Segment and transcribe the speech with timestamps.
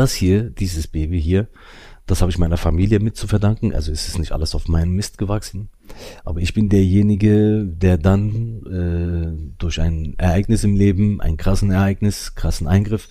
[0.00, 1.48] das hier, dieses Baby hier,
[2.06, 3.74] das habe ich meiner Familie mit zu verdanken.
[3.74, 5.68] Also es ist nicht alles auf meinem Mist gewachsen.
[6.24, 12.34] Aber ich bin derjenige, der dann äh, durch ein Ereignis im Leben, ein krassen Ereignis,
[12.34, 13.08] krassen Eingriff,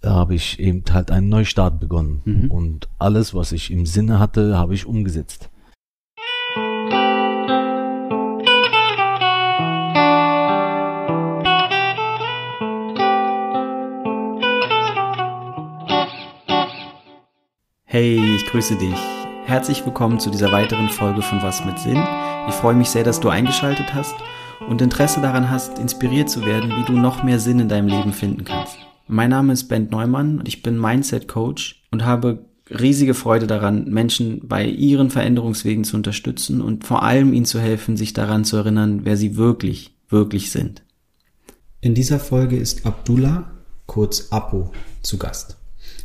[0.00, 2.22] da habe ich eben halt einen Neustart begonnen.
[2.24, 2.50] Mhm.
[2.50, 5.49] Und alles, was ich im Sinne hatte, habe ich umgesetzt.
[17.92, 18.94] Hey, ich grüße dich.
[19.46, 22.00] Herzlich willkommen zu dieser weiteren Folge von Was mit Sinn.
[22.48, 24.14] Ich freue mich sehr, dass du eingeschaltet hast
[24.68, 28.12] und Interesse daran hast, inspiriert zu werden, wie du noch mehr Sinn in deinem Leben
[28.12, 28.76] finden kannst.
[29.08, 33.86] Mein Name ist Ben Neumann und ich bin Mindset Coach und habe riesige Freude daran,
[33.90, 38.56] Menschen bei ihren Veränderungswegen zu unterstützen und vor allem ihnen zu helfen, sich daran zu
[38.56, 40.84] erinnern, wer sie wirklich, wirklich sind.
[41.80, 43.50] In dieser Folge ist Abdullah,
[43.86, 44.70] kurz Apo,
[45.02, 45.59] zu Gast.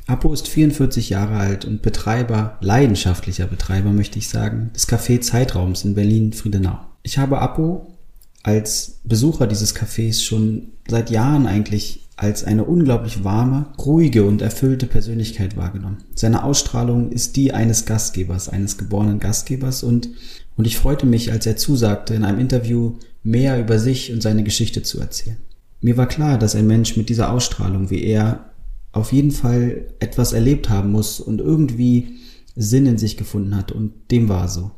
[0.08, 5.84] Apo ist 44 Jahre alt und Betreiber, leidenschaftlicher Betreiber möchte ich sagen, des Café Zeitraums
[5.84, 6.78] in Berlin-Friedenau.
[7.02, 7.96] Ich habe Apo
[8.44, 14.86] als Besucher dieses Cafés schon seit Jahren eigentlich als eine unglaublich warme, ruhige und erfüllte
[14.86, 15.98] Persönlichkeit wahrgenommen.
[16.14, 20.10] Seine Ausstrahlung ist die eines Gastgebers, eines geborenen Gastgebers und,
[20.56, 24.44] und ich freute mich, als er zusagte, in einem Interview mehr über sich und seine
[24.44, 25.38] Geschichte zu erzählen.
[25.82, 28.52] Mir war klar, dass ein Mensch mit dieser Ausstrahlung wie er
[28.96, 32.16] auf jeden Fall etwas erlebt haben muss und irgendwie
[32.56, 34.72] Sinn in sich gefunden hat und dem war so.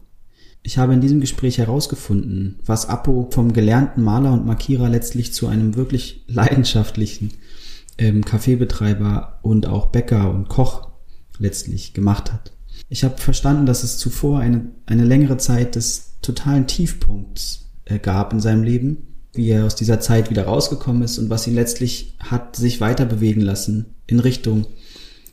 [0.64, 5.48] Ich habe in diesem Gespräch herausgefunden, was Apo vom gelernten Maler und Markierer letztlich zu
[5.48, 7.32] einem wirklich leidenschaftlichen
[8.00, 10.90] ähm, Kaffeebetreiber und auch Bäcker und Koch
[11.38, 12.54] letztlich gemacht hat.
[12.90, 18.34] Ich habe verstanden, dass es zuvor eine, eine längere Zeit des totalen Tiefpunkts äh, gab
[18.34, 22.18] in seinem Leben, wie er aus dieser Zeit wieder rausgekommen ist und was ihn letztlich
[22.20, 24.66] hat sich weiter bewegen lassen in Richtung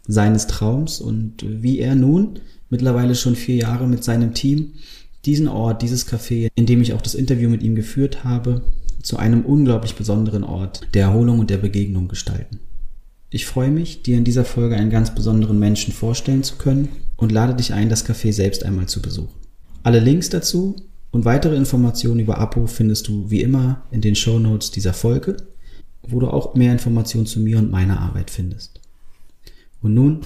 [0.06, 4.74] seines Traums und wie er nun mittlerweile schon vier Jahre mit seinem Team
[5.24, 8.62] diesen Ort, dieses Café, in dem ich auch das Interview mit ihm geführt habe,
[9.02, 12.60] zu einem unglaublich besonderen Ort der Erholung und der Begegnung gestalten.
[13.30, 17.32] Ich freue mich, dir in dieser Folge einen ganz besonderen Menschen vorstellen zu können und
[17.32, 19.34] lade dich ein, das Café selbst einmal zu besuchen.
[19.82, 20.76] Alle Links dazu
[21.10, 25.36] und weitere Informationen über Apo findest du wie immer in den Show Notes dieser Folge
[26.08, 28.80] wo du auch mehr Informationen zu mir und meiner Arbeit findest.
[29.80, 30.20] Und nun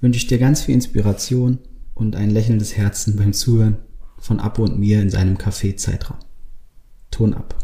[0.00, 1.58] wünsche ich dir ganz viel Inspiration
[1.94, 3.78] und ein lächelndes Herzen beim Zuhören
[4.18, 6.18] von Apo und mir in seinem Café-Zeitraum.
[7.10, 7.56] Ton ab.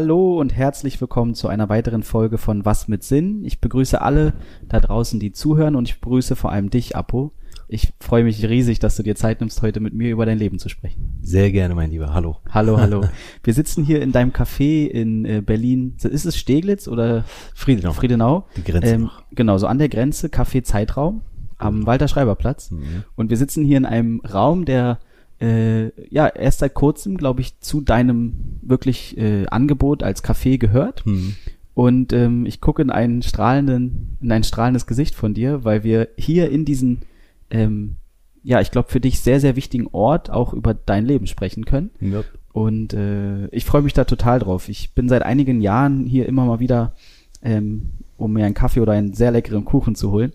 [0.00, 3.44] Hallo und herzlich willkommen zu einer weiteren Folge von Was mit Sinn.
[3.44, 4.32] Ich begrüße alle
[4.68, 7.32] da draußen, die zuhören und ich begrüße vor allem dich, Apo.
[7.66, 10.60] Ich freue mich riesig, dass du dir Zeit nimmst, heute mit mir über dein Leben
[10.60, 11.18] zu sprechen.
[11.20, 12.14] Sehr gerne, mein Lieber.
[12.14, 12.36] Hallo.
[12.48, 13.06] Hallo, hallo.
[13.42, 15.96] Wir sitzen hier in deinem Café in äh, Berlin.
[16.00, 17.24] Ist es Steglitz oder
[17.56, 17.92] Friedenau?
[17.92, 18.46] Friedenau.
[18.56, 18.94] Die Grenze.
[18.94, 21.22] Ähm, genau, so an der Grenze, Café Zeitraum
[21.56, 21.86] am.
[21.86, 22.70] Walter Schreiber Platz.
[22.70, 23.02] Mhm.
[23.16, 25.00] Und wir sitzen hier in einem Raum, der
[25.40, 31.04] äh, ja erst seit kurzem, glaube ich, zu deinem wirklich äh, Angebot als Café gehört.
[31.04, 31.34] Hm.
[31.74, 36.08] Und ähm, ich gucke in einen strahlenden, in ein strahlendes Gesicht von dir, weil wir
[36.16, 37.02] hier in diesen,
[37.50, 37.96] ähm,
[38.42, 41.90] ja, ich glaube, für dich sehr, sehr wichtigen Ort auch über dein Leben sprechen können.
[42.00, 42.24] Ja.
[42.52, 44.68] Und äh, ich freue mich da total drauf.
[44.68, 46.94] Ich bin seit einigen Jahren hier immer mal wieder,
[47.42, 50.32] ähm, um mir einen Kaffee oder einen sehr leckeren Kuchen zu holen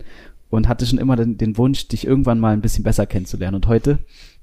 [0.49, 3.55] und hatte schon immer den, den Wunsch, dich irgendwann mal ein bisschen besser kennenzulernen.
[3.55, 3.99] Und heute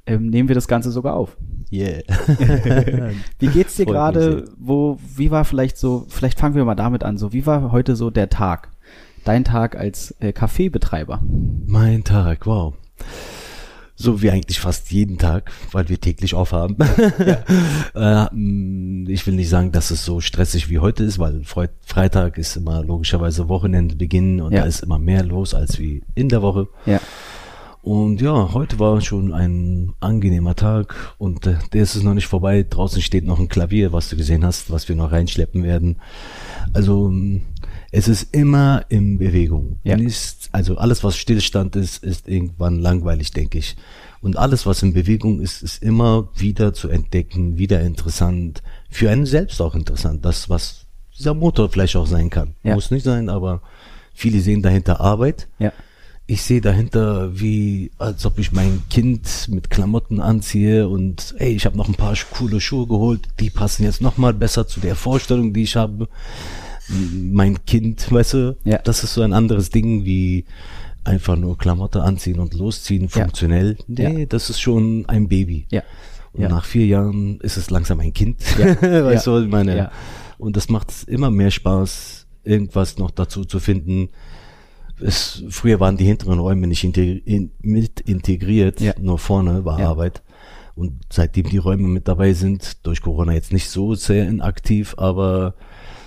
[0.07, 1.37] ähm, nehmen wir das Ganze sogar auf.
[1.73, 2.03] Yeah.
[3.39, 4.47] wie geht's dir gerade?
[4.59, 7.97] Wo, wie war vielleicht so, vielleicht fangen wir mal damit an, so, wie war heute
[7.97, 8.71] so der Tag?
[9.25, 11.23] Dein Tag als äh, Kaffeebetreiber?
[11.67, 12.75] Mein Tag, wow.
[13.95, 16.79] So wie eigentlich fast jeden Tag, weil wir täglich aufhaben.
[17.95, 18.25] Ja.
[18.31, 21.43] äh, mm, ich will nicht sagen, dass es so stressig wie heute ist, weil
[21.85, 24.61] Freitag ist immer logischerweise Wochenendbeginn und ja.
[24.61, 26.69] da ist immer mehr los als wie in der Woche.
[26.87, 26.99] Ja.
[27.83, 32.27] Und ja, heute war schon ein angenehmer Tag und äh, der ist es noch nicht
[32.27, 32.67] vorbei.
[32.69, 35.97] Draußen steht noch ein Klavier, was du gesehen hast, was wir noch reinschleppen werden.
[36.75, 37.41] Also mm,
[37.91, 39.79] es ist immer in Bewegung.
[39.83, 39.97] Ja.
[39.97, 43.77] Ist, also alles, was Stillstand ist, ist irgendwann langweilig, denke ich.
[44.21, 48.63] Und alles, was in Bewegung ist, ist immer wieder zu entdecken, wieder interessant.
[48.91, 50.27] Für einen selbst auch interessant.
[50.27, 50.85] Das, was
[51.19, 52.55] dieser Motor vielleicht auch sein kann.
[52.63, 52.75] Ja.
[52.75, 53.63] Muss nicht sein, aber
[54.13, 55.49] viele sehen dahinter Arbeit.
[55.59, 55.73] Ja
[56.31, 61.67] ich sehe dahinter, wie als ob ich mein Kind mit Klamotten anziehe und ey, ich
[61.67, 64.95] habe noch ein paar coole Schuhe geholt, die passen jetzt noch mal besser zu der
[64.95, 66.09] Vorstellung, die ich habe.
[66.89, 68.79] Mein Kind, weißt du, ja.
[68.79, 70.45] das ist so ein anderes Ding wie
[71.03, 73.77] einfach nur Klamotte anziehen und losziehen, funktionell.
[73.89, 74.11] Ja.
[74.11, 74.27] Nee, ja.
[74.27, 75.67] das ist schon ein Baby.
[75.71, 75.83] Ja.
[76.33, 78.41] Und nach vier Jahren ist es langsam ein Kind.
[78.57, 78.81] Ja.
[79.05, 79.91] weißt du, ich meine.
[80.39, 84.11] Und das macht immer mehr Spaß, irgendwas noch dazu zu finden.
[85.03, 90.23] Es, früher waren die hinteren Räume nicht integri in, mit integriert, nur vorne war Arbeit.
[90.75, 95.55] Und seitdem die Räume mit dabei sind, durch Corona jetzt nicht so sehr inaktiv, aber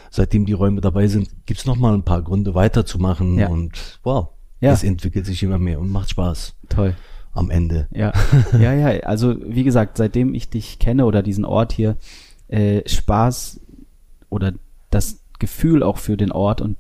[0.10, 3.48] seitdem die Räume dabei sind, gibt's noch mal ein paar Gründe weiterzumachen ja.
[3.50, 4.30] und wow,
[4.62, 4.72] ja.
[4.72, 6.56] es entwickelt sich immer mehr und macht Spaß.
[6.70, 6.96] Toll.
[7.34, 7.88] Am Ende.
[7.92, 8.14] Ja,
[8.60, 9.00] ja, ja.
[9.02, 11.98] Also wie gesagt, seitdem ich dich kenne oder diesen Ort hier,
[12.48, 13.60] äh, Spaß
[14.30, 14.54] oder
[14.92, 16.78] das Gefühl auch für den Ort und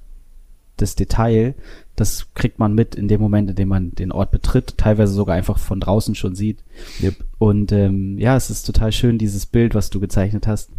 [0.77, 1.55] das Detail,
[1.95, 5.35] das kriegt man mit in dem Moment, in dem man den Ort betritt, teilweise sogar
[5.35, 6.63] einfach von draußen schon sieht.
[7.01, 7.15] Yep.
[7.37, 10.71] Und ähm, ja, es ist total schön, dieses Bild, was du gezeichnet hast.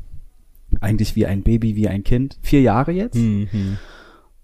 [0.81, 2.37] Eigentlich wie ein Baby, wie ein Kind.
[2.43, 3.14] Vier Jahre jetzt.
[3.14, 3.79] Mhm.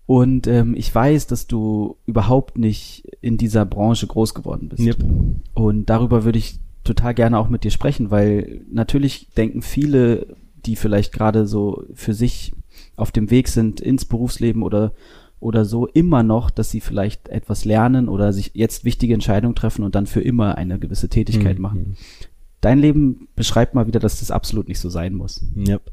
[0.06, 4.82] Und ähm, ich weiß, dass du überhaupt nicht in dieser Branche groß geworden bist.
[4.82, 5.05] Yep.
[5.55, 10.37] Und darüber würde ich total gerne auch mit dir sprechen, weil natürlich denken viele,
[10.67, 12.52] die vielleicht gerade so für sich
[12.97, 14.93] auf dem Weg sind ins Berufsleben oder
[15.40, 19.84] oder so immer noch, dass sie vielleicht etwas lernen oder sich jetzt wichtige Entscheidungen treffen
[19.84, 21.62] und dann für immer eine gewisse Tätigkeit mhm.
[21.62, 21.96] machen.
[22.60, 25.42] Dein Leben beschreibt mal wieder, dass das absolut nicht so sein muss.
[25.56, 25.90] Yep.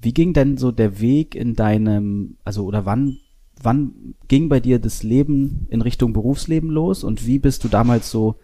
[0.00, 3.18] Wie ging denn so der Weg in deinem, also oder wann,
[3.62, 8.10] wann ging bei dir das Leben in Richtung Berufsleben los und wie bist du damals
[8.10, 8.36] so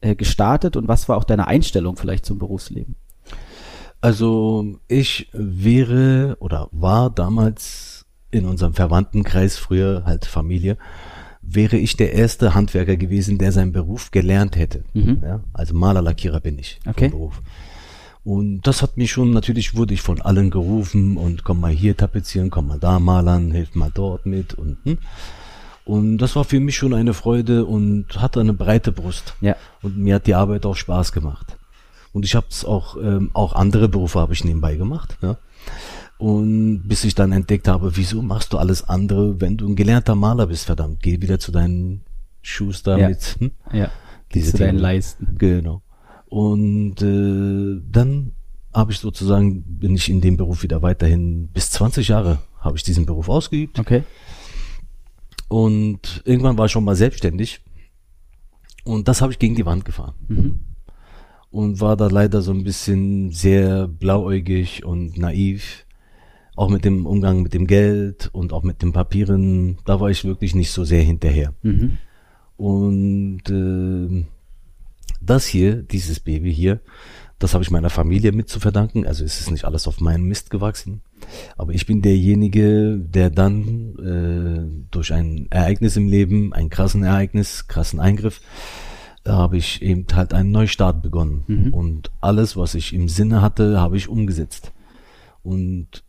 [0.00, 2.96] äh, gestartet und was war auch deine Einstellung vielleicht zum Berufsleben?
[4.00, 8.03] Also ich wäre oder war damals
[8.34, 10.76] in unserem Verwandtenkreis, früher halt Familie,
[11.42, 14.84] wäre ich der erste Handwerker gewesen, der seinen Beruf gelernt hätte.
[14.94, 15.20] Mhm.
[15.22, 17.08] Ja, also Malerlackierer bin ich okay.
[17.08, 17.42] Beruf.
[18.24, 21.94] Und das hat mich schon, natürlich wurde ich von allen gerufen und komm mal hier
[21.94, 24.98] tapezieren, komm mal da malern, hilf mal dort mit und hm.
[25.84, 29.34] Und das war für mich schon eine Freude und hatte eine breite Brust.
[29.42, 29.54] Ja.
[29.82, 31.58] Und mir hat die Arbeit auch Spaß gemacht.
[32.14, 35.18] Und ich habe es auch, ähm, auch andere Berufe habe ich nebenbei gemacht.
[35.20, 35.36] Ja.
[36.18, 40.14] Und bis ich dann entdeckt habe, wieso machst du alles andere, wenn du ein gelernter
[40.14, 42.02] Maler bist, verdammt, geh wieder zu deinen
[42.40, 43.08] Schuster ja.
[43.08, 43.50] mit hm?
[43.72, 43.90] ja.
[44.32, 45.36] diese zu deinen Leisten.
[45.38, 45.82] Genau.
[46.26, 48.32] Und äh, dann
[48.72, 52.82] habe ich sozusagen, bin ich in dem Beruf wieder weiterhin, bis 20 Jahre habe ich
[52.82, 53.78] diesen Beruf ausgeübt.
[53.78, 54.02] Okay.
[55.48, 57.60] Und irgendwann war ich schon mal selbstständig.
[58.84, 60.14] Und das habe ich gegen die Wand gefahren.
[60.28, 60.60] Mhm.
[61.50, 65.86] Und war da leider so ein bisschen sehr blauäugig und naiv
[66.56, 70.24] auch mit dem Umgang mit dem Geld und auch mit den Papieren, da war ich
[70.24, 71.54] wirklich nicht so sehr hinterher.
[71.62, 71.98] Mhm.
[72.56, 74.24] Und äh,
[75.20, 76.80] das hier, dieses Baby hier,
[77.38, 79.06] das habe ich meiner Familie mit zu verdanken.
[79.06, 81.02] Also es ist nicht alles auf meinen Mist gewachsen.
[81.56, 87.66] Aber ich bin derjenige, der dann äh, durch ein Ereignis im Leben, ein krassen Ereignis,
[87.66, 88.40] krassen Eingriff,
[89.24, 91.42] da habe ich eben halt einen Neustart begonnen.
[91.46, 91.74] Mhm.
[91.74, 94.72] Und alles, was ich im Sinne hatte, habe ich umgesetzt.
[95.42, 96.04] Und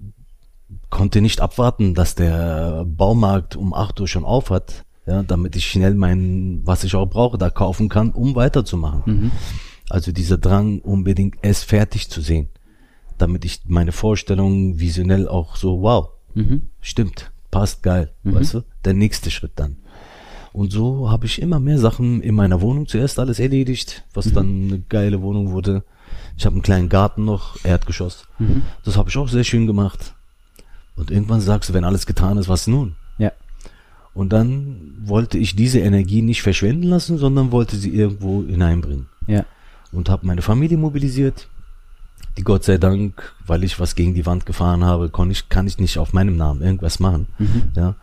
[0.89, 5.67] konnte nicht abwarten, dass der Baumarkt um 8 Uhr schon auf hat, ja, damit ich
[5.67, 9.01] schnell mein, was ich auch brauche, da kaufen kann, um weiterzumachen.
[9.05, 9.31] Mhm.
[9.89, 12.49] Also dieser Drang, unbedingt es fertig zu sehen,
[13.17, 16.63] damit ich meine Vorstellung visionell auch so, wow, mhm.
[16.81, 18.35] stimmt, passt geil, mhm.
[18.35, 19.77] weißt du, der nächste Schritt dann.
[20.53, 24.33] Und so habe ich immer mehr Sachen in meiner Wohnung zuerst alles erledigt, was mhm.
[24.33, 25.83] dann eine geile Wohnung wurde.
[26.37, 28.25] Ich habe einen kleinen Garten noch, Erdgeschoss.
[28.39, 28.61] Mhm.
[28.85, 30.15] Das habe ich auch sehr schön gemacht.
[30.95, 32.95] Und irgendwann sagst du, wenn alles getan ist, was nun?
[33.17, 33.31] Ja.
[34.13, 39.07] Und dann wollte ich diese Energie nicht verschwenden lassen, sondern wollte sie irgendwo hineinbringen.
[39.27, 39.45] Ja.
[39.91, 41.47] Und habe meine Familie mobilisiert,
[42.37, 45.67] die Gott sei Dank, weil ich was gegen die Wand gefahren habe, kann ich, kann
[45.67, 47.27] ich nicht auf meinem Namen irgendwas machen.
[47.39, 47.63] Mhm.
[47.75, 47.95] Ja.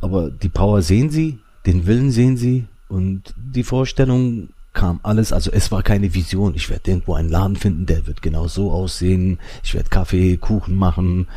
[0.00, 5.50] Aber die Power sehen sie, den Willen sehen sie und die Vorstellung kam alles, also
[5.50, 6.54] es war keine Vision.
[6.54, 9.38] Ich werde irgendwo einen Laden finden, der wird genau so aussehen.
[9.64, 11.28] Ich werde Kaffee, Kuchen machen.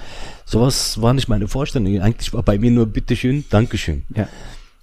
[0.46, 2.00] Sowas war nicht meine Vorstellung.
[2.02, 4.04] Eigentlich war bei mir nur bitteschön, Dankeschön.
[4.16, 4.28] Ja.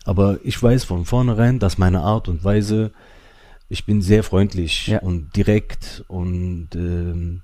[0.04, 2.92] Aber ich weiß von vornherein, dass meine Art und Weise,
[3.68, 5.00] ich bin sehr freundlich ja.
[5.00, 7.42] und direkt und ähm,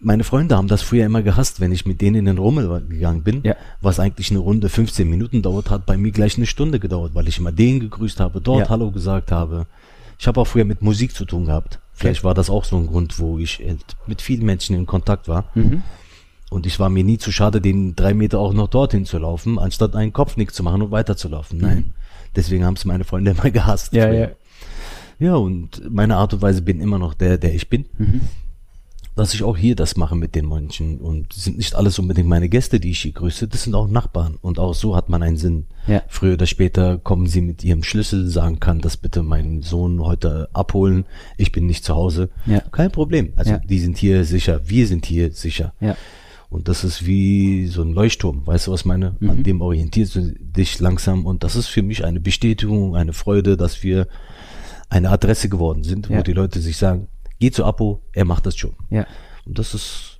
[0.00, 3.22] meine Freunde haben das früher immer gehasst, wenn ich mit denen in den Rummel gegangen
[3.22, 3.56] bin, ja.
[3.80, 7.28] was eigentlich eine Runde 15 Minuten dauert, hat bei mir gleich eine Stunde gedauert, weil
[7.28, 8.68] ich immer den gegrüßt habe, dort ja.
[8.68, 9.66] Hallo gesagt habe.
[10.18, 11.80] Ich habe auch früher mit Musik zu tun gehabt.
[11.92, 13.62] Vielleicht war das auch so ein Grund, wo ich
[14.06, 15.50] mit vielen Menschen in Kontakt war.
[15.54, 15.82] Mhm.
[16.50, 19.58] Und ich war mir nie zu schade, den drei Meter auch noch dorthin zu laufen,
[19.58, 21.58] anstatt einen Kopfnick zu machen und weiterzulaufen.
[21.58, 21.76] Nein.
[21.76, 21.92] Mhm.
[22.36, 23.92] Deswegen haben es meine Freunde immer gehasst.
[23.92, 24.28] Ja, ja.
[25.18, 27.86] ja, und meine Art und Weise bin immer noch der, der ich bin.
[27.98, 28.20] Mhm.
[29.18, 32.48] Dass ich auch hier das mache mit den Menschen und sind nicht alles unbedingt meine
[32.48, 35.36] Gäste, die ich hier grüße, das sind auch Nachbarn und auch so hat man einen
[35.36, 35.66] Sinn.
[35.86, 36.02] Ja.
[36.08, 40.48] Früher oder später kommen sie mit ihrem Schlüssel, sagen kann, das bitte meinen Sohn heute
[40.54, 41.04] abholen,
[41.36, 42.30] ich bin nicht zu Hause.
[42.46, 42.60] Ja.
[42.72, 43.32] Kein Problem.
[43.36, 43.58] Also Ja.
[43.58, 45.74] die sind hier sicher, wir sind hier sicher.
[45.80, 45.96] Ja.
[46.50, 49.16] Und das ist wie so ein Leuchtturm, weißt du, was ich meine?
[49.20, 49.30] Mhm.
[49.30, 53.56] An dem orientierst du dich langsam und das ist für mich eine Bestätigung, eine Freude,
[53.58, 54.06] dass wir
[54.88, 56.22] eine Adresse geworden sind, wo Ja.
[56.22, 58.74] die Leute sich sagen, geh zu Apo, er macht das schon.
[58.90, 59.06] Ja.
[59.46, 60.18] Und das ist,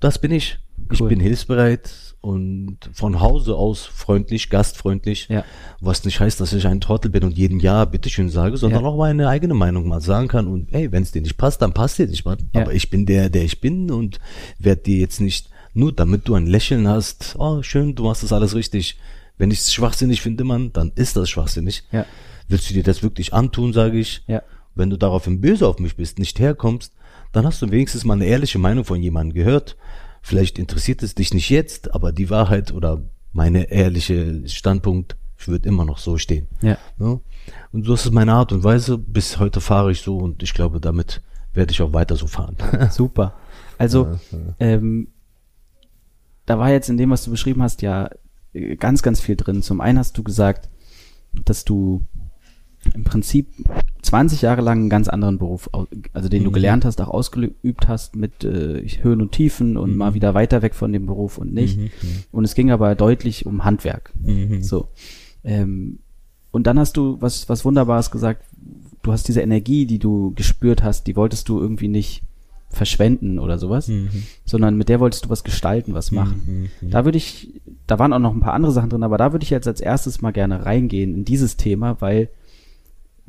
[0.00, 0.58] das bin ich.
[0.92, 1.08] Ich Cool.
[1.08, 1.90] bin hilfsbereit
[2.20, 5.44] und von Hause aus freundlich, gastfreundlich, Ja.
[5.80, 8.88] was nicht heißt, dass ich ein Trottel bin und jedem Jahr bitteschön sage, sondern Ja.
[8.88, 11.74] auch meine eigene Meinung mal sagen kann und hey, wenn es dir nicht passt, dann
[11.74, 12.36] passt dir nicht mal.
[12.54, 12.62] Ja.
[12.62, 14.18] Aber ich bin der, der ich bin und
[14.58, 18.32] werde dir jetzt nicht, nur damit du ein Lächeln hast, oh schön, du machst das
[18.32, 18.98] alles richtig.
[19.36, 21.84] Wenn ich es schwachsinnig finde, Mann, dann ist das schwachsinnig.
[21.92, 22.06] Ja.
[22.48, 24.22] Willst du dir das wirklich antun, sage ich.
[24.26, 24.42] Ja.
[24.78, 26.92] Wenn du daraufhin böse auf mich bist, nicht herkommst,
[27.32, 29.76] dann hast du wenigstens mal eine ehrliche Meinung von jemandem gehört.
[30.22, 35.16] Vielleicht interessiert es dich nicht jetzt, aber die Wahrheit oder meine ehrliche Standpunkt
[35.46, 36.48] wird immer noch so stehen.
[36.62, 36.78] Ja.
[36.98, 37.20] Ja?
[37.72, 38.98] Und so ist es meine Art und Weise.
[38.98, 41.22] Bis heute fahre ich so und ich glaube, damit
[41.54, 42.56] werde ich auch weiter so fahren.
[42.90, 43.34] Super.
[43.78, 44.18] Also,
[44.58, 45.08] ähm,
[46.46, 48.10] da war jetzt in dem, was du beschrieben hast, ja
[48.52, 49.62] äh, ganz, ganz viel drin.
[49.62, 50.68] Zum einen hast du gesagt,
[51.44, 52.04] dass du
[52.94, 53.46] im Prinzip
[54.02, 55.68] 20 Jahre lang einen ganz anderen Beruf,
[56.12, 56.54] also den du Mhm.
[56.54, 60.74] gelernt hast, auch ausgeübt hast mit äh, Höhen und Tiefen und mal wieder weiter weg
[60.74, 61.78] von dem Beruf und nicht.
[62.32, 64.12] Und es ging aber deutlich um Handwerk.
[64.62, 64.88] So.
[65.44, 65.98] Ähm,
[66.50, 68.44] und dann hast du was, was Wunderbares gesagt.
[69.02, 72.22] Du hast diese Energie, die du gespürt hast, die wolltest du irgendwie nicht
[72.70, 73.90] verschwenden oder sowas,
[74.44, 76.68] sondern mit der wolltest du was gestalten, was machen.
[76.82, 79.42] Da würde ich, da waren auch noch ein paar andere Sachen drin, aber da würde
[79.44, 82.28] ich jetzt als erstes mal gerne reingehen in dieses Thema, weil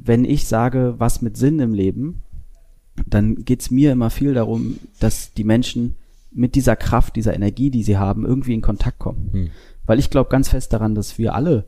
[0.04, 2.22] wenn ich sage, was mit Sinn im Leben,
[3.08, 5.96] dann geht's mir immer viel darum, dass die Menschen
[6.32, 9.30] mit dieser Kraft, dieser Energie, die sie haben, irgendwie in Kontakt kommen.
[9.32, 9.50] Hm.
[9.86, 11.68] Weil ich glaube ganz fest daran, dass wir alle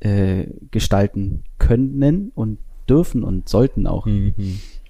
[0.00, 4.06] äh, gestalten können und dürfen und sollten auch.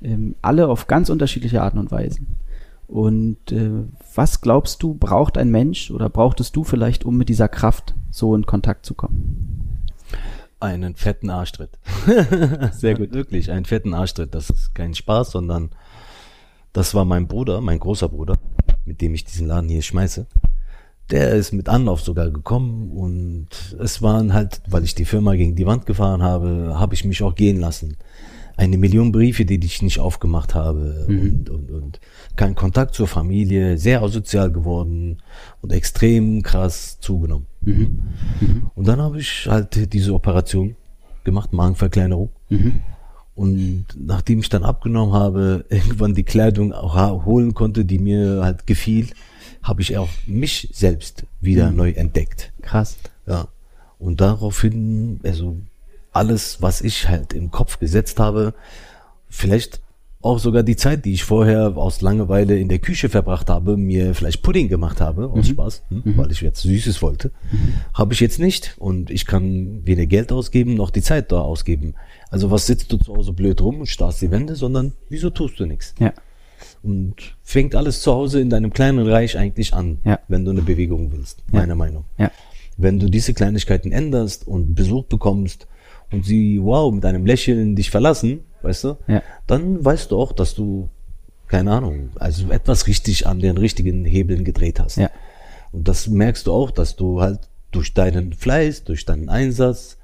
[0.03, 2.27] Ähm, alle auf ganz unterschiedliche Arten und Weisen.
[2.87, 3.71] Und äh,
[4.15, 8.35] was glaubst du, braucht ein Mensch oder brauchtest du vielleicht, um mit dieser Kraft so
[8.35, 9.44] in Kontakt zu kommen?
[10.65, 11.79] Einen fetten Arschtritt.
[12.73, 13.13] Sehr gut.
[13.13, 14.35] Wirklich, einen fetten Arschtritt.
[14.35, 15.69] Das ist kein Spaß, sondern
[16.73, 18.39] das war mein Bruder, mein großer Bruder,
[18.87, 20.27] mit dem ich diesen Laden hier schmeiße.
[21.11, 25.55] Der ist mit Anlauf sogar gekommen und es waren halt, weil ich die Firma gegen
[25.55, 27.99] die Wand gefahren habe, habe ich mich auch gehen lassen.
[28.57, 32.01] Eine Million Briefe, die ich nicht aufgemacht habe und, und, und
[32.37, 35.19] kein Kontakt zur Familie, sehr asozial geworden
[35.61, 37.47] und extrem krass zugenommen.
[38.75, 40.77] Und dann habe ich halt diese Operation
[41.25, 42.31] gemacht, Magenverkleinerung.
[43.35, 48.67] Und nachdem ich dann abgenommen habe, irgendwann die Kleidung auch holen konnte, die mir halt
[48.67, 49.09] gefiel,
[49.63, 52.53] habe ich auch mich selbst wieder neu entdeckt.
[52.63, 52.97] Krass.
[53.27, 53.49] Ja.
[53.99, 55.57] Und daraufhin, also
[56.15, 58.55] alles, was ich halt im Kopf gesetzt habe,
[59.29, 59.81] vielleicht
[60.23, 64.15] auch sogar die Zeit, die ich vorher aus Langeweile in der Küche verbracht habe, mir
[64.15, 67.31] vielleicht Pudding gemacht habe, aus Spaß, hm, weil ich jetzt Süßes wollte,
[67.93, 68.75] habe ich jetzt nicht.
[68.79, 71.95] Und ich kann weder Geld ausgeben, noch die Zeit da ausgeben.
[72.31, 75.61] Also was sitzt du zu Hause blöd rum und starrst die Wände, sondern wieso tust
[75.61, 75.95] du nichts?
[75.99, 76.15] Ja.
[76.83, 80.21] Und fängt alles zu Hause in deinem kleinen Reich eigentlich an, Ja.
[80.29, 81.61] wenn du eine Bewegung willst, Ja.
[81.61, 82.05] meiner Meinung.
[82.17, 82.31] Ja.
[82.79, 85.67] Wenn du diese Kleinigkeiten änderst und Besuch bekommst
[86.15, 89.23] und sie, wow, mit einem Lächeln dich verlassen, weißt du, Ja.
[89.47, 90.89] dann weißt du auch, dass du,
[91.49, 94.97] keine Ahnung, also etwas richtig an den richtigen Hebeln gedreht hast.
[94.97, 95.11] Ja.
[95.73, 97.41] Und das merkst du auch, dass du halt
[97.73, 99.99] durch deinen Fleiß, durch deinen Einsatz,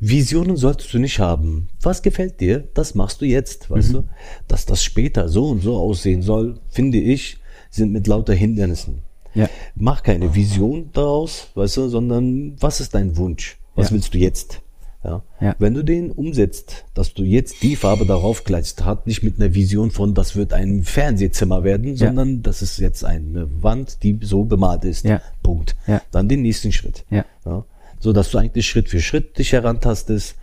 [0.00, 1.68] Visionen solltest du nicht haben.
[1.80, 2.64] Was gefällt dir?
[2.74, 3.92] Das machst du jetzt, weißt Mhm.
[3.94, 4.04] du?
[4.48, 7.38] Dass das später so und so aussehen soll, finde ich,
[7.70, 9.02] sind mit lauter Hindernissen.
[9.34, 9.48] Ja.
[9.74, 13.56] Mach keine Vision daraus, weißt du, sondern was ist dein Wunsch?
[13.74, 13.94] Was Ja.
[13.94, 14.60] willst du jetzt?
[15.04, 15.22] Ja.
[15.40, 15.54] Ja.
[15.58, 19.54] Wenn du den umsetzt, dass du jetzt die Farbe darauf kleidest, hat nicht mit einer
[19.54, 24.44] Vision von, das wird ein Fernsehzimmer werden, sondern das ist jetzt eine Wand, die so
[24.44, 25.04] bemalt ist.
[25.04, 25.20] Ja.
[25.42, 25.76] Punkt.
[25.86, 26.00] Ja.
[26.10, 27.04] Dann den nächsten Schritt.
[27.10, 27.24] Ja.
[27.44, 27.64] Ja.
[28.00, 30.36] So dass du eigentlich Schritt für Schritt dich herantastest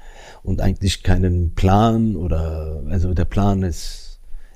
[0.43, 4.00] und eigentlich keinen Plan oder, also der Plan ist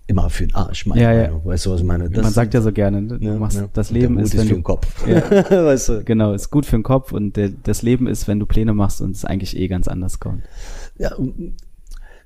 [0.08, 1.22] immer für den Arsch, meine Ja, ja.
[1.24, 1.46] Meinung.
[1.46, 2.10] Weißt du, was ich meine?
[2.10, 3.68] Das- Man sagt ja so gerne, du ja, machst, ja.
[3.74, 5.08] das Leben ist, ist wenn für du, den Kopf.
[5.08, 5.22] Ja.
[5.66, 6.04] weißt du?
[6.04, 9.02] genau, ist gut für den Kopf und der, das Leben ist, wenn du Pläne machst
[9.02, 10.44] und es eigentlich eh ganz anders kommt.
[10.98, 11.12] Ja,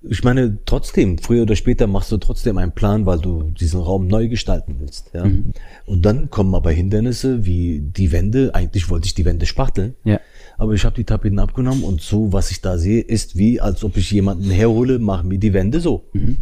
[0.02, 4.08] ich meine, trotzdem, früher oder später machst du trotzdem einen Plan, weil du diesen Raum
[4.08, 5.12] neu gestalten willst.
[5.14, 5.26] Ja?
[5.26, 5.52] Mhm.
[5.86, 8.56] Und dann kommen aber Hindernisse wie die Wände.
[8.56, 9.96] Eigentlich wollte ich die Wände spachteln.
[10.06, 10.22] Ja.
[10.58, 13.84] Aber ich habe die Tapeten abgenommen und so, was ich da sehe, ist wie, als
[13.84, 16.06] ob ich jemanden herhole, mach mir die Wände so.
[16.14, 16.38] Mhm.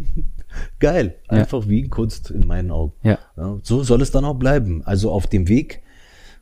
[0.78, 1.16] Geil.
[1.28, 1.70] Einfach ja.
[1.70, 2.92] wie Kunst in meinen Augen.
[3.02, 3.18] Ja.
[3.36, 3.58] ja.
[3.62, 4.82] So soll es dann auch bleiben.
[4.84, 5.82] Also auf dem Weg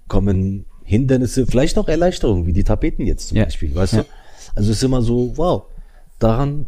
[0.08, 3.44] kommen Hindernisse, vielleicht auch Erleichterungen, wie die Tapeten jetzt zum ja.
[3.44, 4.06] Beispiel, weißt du?
[4.54, 5.64] Also es ist immer so, wow,
[6.18, 6.66] daran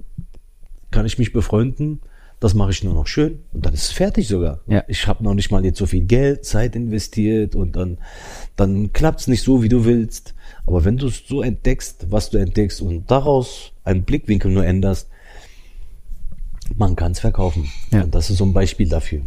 [0.91, 2.01] kann ich mich befreunden,
[2.41, 4.61] das mache ich nur noch schön und dann ist es fertig sogar.
[4.67, 4.85] Ja.
[4.89, 7.99] Ich habe noch nicht mal jetzt so viel Geld, Zeit investiert und dann,
[8.57, 10.35] dann klappt es nicht so, wie du willst.
[10.67, 15.09] Aber wenn du es so entdeckst, was du entdeckst und daraus einen Blickwinkel nur änderst,
[16.77, 17.69] man kann es verkaufen.
[17.91, 18.03] Ja.
[18.03, 19.23] Und das ist so ein Beispiel dafür.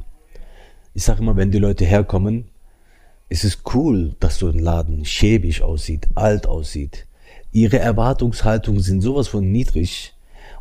[0.93, 2.45] Ich sage immer, wenn die Leute herkommen,
[3.29, 7.07] ist es cool, dass so ein Laden schäbig aussieht, alt aussieht.
[7.53, 10.13] Ihre Erwartungshaltungen sind sowas von niedrig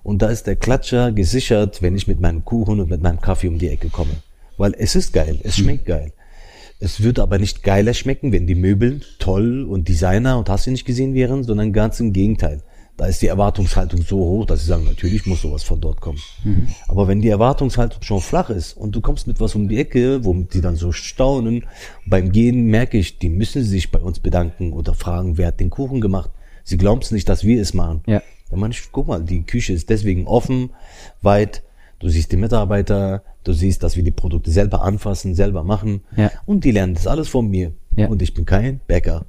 [0.03, 3.49] und da ist der Klatscher gesichert, wenn ich mit meinem Kuchen und mit meinem Kaffee
[3.49, 4.15] um die Ecke komme.
[4.57, 5.63] Weil es ist geil, es mhm.
[5.63, 6.13] schmeckt geil.
[6.79, 10.71] Es wird aber nicht geiler schmecken, wenn die Möbel toll und Designer und hast du
[10.71, 12.63] nicht gesehen wären, sondern ganz im Gegenteil.
[13.01, 16.19] Da ist die Erwartungshaltung so hoch, dass sie sagen, natürlich muss sowas von dort kommen.
[16.45, 16.69] Mhm.
[16.87, 20.23] Aber wenn die Erwartungshaltung schon flach ist und du kommst mit was um die Ecke,
[20.23, 21.65] womit die dann so staunen,
[22.05, 25.71] beim Gehen merke ich, die müssen sich bei uns bedanken oder fragen, wer hat den
[25.71, 26.31] Kuchen gemacht.
[26.63, 28.03] Sie glauben es nicht, dass wir es machen.
[28.05, 28.21] Ja.
[28.51, 30.69] Dann meine ich, guck mal, die Küche ist deswegen offen,
[31.23, 31.63] weit.
[32.01, 36.03] Du siehst die Mitarbeiter, du siehst, dass wir die Produkte selber anfassen, selber machen.
[36.19, 36.31] Ja.
[36.45, 37.73] Und die lernen das alles von mir.
[37.97, 38.09] Ja.
[38.09, 39.25] Und ich bin kein Bäcker.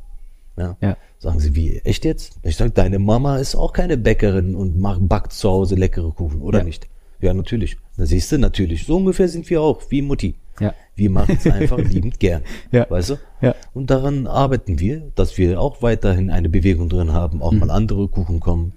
[0.57, 0.75] Ja.
[0.81, 0.97] ja.
[1.21, 2.39] Sagen sie, wie, echt jetzt?
[2.41, 6.41] Ich sage, deine Mama ist auch keine Bäckerin und macht, backt zu Hause leckere Kuchen,
[6.41, 6.65] oder ja.
[6.65, 6.89] nicht?
[7.19, 7.77] Ja, natürlich.
[7.95, 8.87] Da siehst du, natürlich.
[8.87, 10.33] So ungefähr sind wir auch, wie Mutti.
[10.59, 10.73] Ja.
[10.95, 12.41] Wir machen es einfach liebend gern.
[12.71, 12.89] Ja.
[12.89, 13.17] Weißt du?
[13.39, 13.53] Ja.
[13.75, 17.59] Und daran arbeiten wir, dass wir auch weiterhin eine Bewegung drin haben, auch mhm.
[17.59, 18.73] mal andere Kuchen kommen.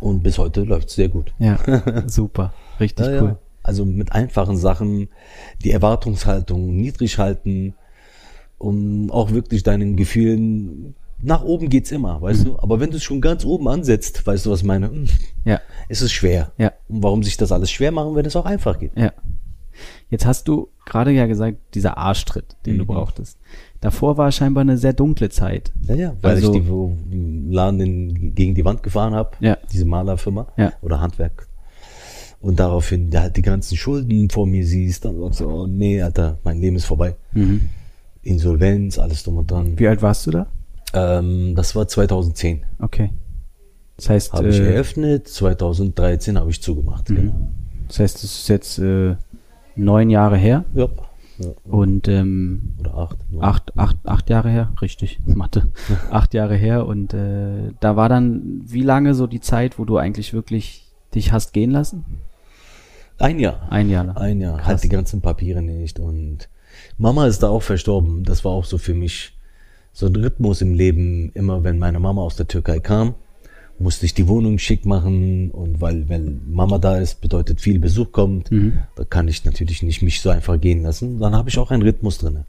[0.00, 1.34] Und bis heute läuft es sehr gut.
[1.38, 1.58] Ja,
[2.06, 2.54] super.
[2.80, 3.28] Richtig ja, cool.
[3.28, 3.38] Ja.
[3.62, 5.10] Also mit einfachen Sachen,
[5.62, 7.74] die Erwartungshaltung niedrig halten,
[8.56, 12.44] um auch wirklich deinen Gefühlen nach oben geht's immer, weißt mhm.
[12.44, 12.58] du?
[12.58, 14.90] Aber wenn du es schon ganz oben ansetzt, weißt du, was ich meine?
[14.90, 15.06] Hm,
[15.44, 15.60] ja.
[15.88, 16.52] Es ist schwer.
[16.58, 16.72] Ja.
[16.88, 18.92] Und warum sich das alles schwer machen, wenn es auch einfach geht?
[18.96, 19.12] Ja.
[20.08, 22.78] Jetzt hast du gerade ja gesagt, dieser Arschtritt, den mhm.
[22.78, 23.38] du brauchtest.
[23.80, 25.72] Davor war scheinbar eine sehr dunkle Zeit.
[25.82, 29.58] Ja, ja, weil also, ich die Laden gegen die Wand gefahren habe, ja.
[29.72, 30.72] diese Malerfirma ja.
[30.80, 31.48] oder Handwerk.
[32.40, 36.00] Und daraufhin da halt die ganzen Schulden vor mir siehst, dann sagst du, oh nee,
[36.00, 37.16] Alter, mein Leben ist vorbei.
[37.32, 37.68] Mhm.
[38.22, 39.78] Insolvenz, alles drum und dran.
[39.78, 40.46] Wie alt warst du da?
[40.92, 42.64] Ähm, das war 2010.
[42.80, 43.10] Okay.
[43.96, 44.32] Das heißt.
[44.32, 47.08] Habe ich äh, eröffnet, 2013 habe ich zugemacht.
[47.10, 47.16] Mhm.
[47.16, 47.48] Genau.
[47.88, 49.16] Das heißt, es ist jetzt äh,
[49.76, 50.64] neun Jahre her.
[50.74, 50.88] Ja.
[51.38, 51.48] ja.
[51.64, 55.68] Und ähm, oder acht, acht, acht, acht Jahre her, richtig, Mathe.
[56.10, 59.98] acht Jahre her und äh, da war dann wie lange so die Zeit, wo du
[59.98, 62.04] eigentlich wirklich dich hast gehen lassen?
[63.18, 63.66] Ein Jahr.
[63.70, 64.16] Ein Jahr.
[64.16, 64.58] Ein Jahr.
[64.58, 64.66] Krass.
[64.66, 66.48] Halt die ganzen Papiere nicht und
[66.98, 68.24] Mama ist da auch verstorben.
[68.24, 69.35] Das war auch so für mich
[69.96, 71.32] so ein Rhythmus im Leben.
[71.32, 73.14] Immer wenn meine Mama aus der Türkei kam,
[73.78, 78.12] musste ich die Wohnung schick machen und weil, wenn Mama da ist, bedeutet viel Besuch
[78.12, 78.80] kommt, mhm.
[78.94, 81.18] da kann ich natürlich nicht mich so einfach gehen lassen.
[81.18, 82.44] Dann habe ich auch einen Rhythmus drinne.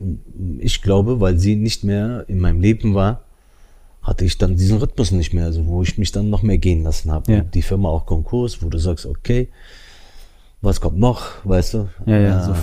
[0.00, 0.22] Und
[0.58, 3.22] ich glaube, weil sie nicht mehr in meinem Leben war,
[4.02, 6.82] hatte ich dann diesen Rhythmus nicht mehr, also wo ich mich dann noch mehr gehen
[6.82, 7.32] lassen habe.
[7.32, 7.40] Ja.
[7.42, 9.50] Die Firma auch Konkurs, wo du sagst, okay,
[10.60, 11.88] was kommt noch, weißt du?
[12.06, 12.40] Ja, ja.
[12.40, 12.54] Äh, so.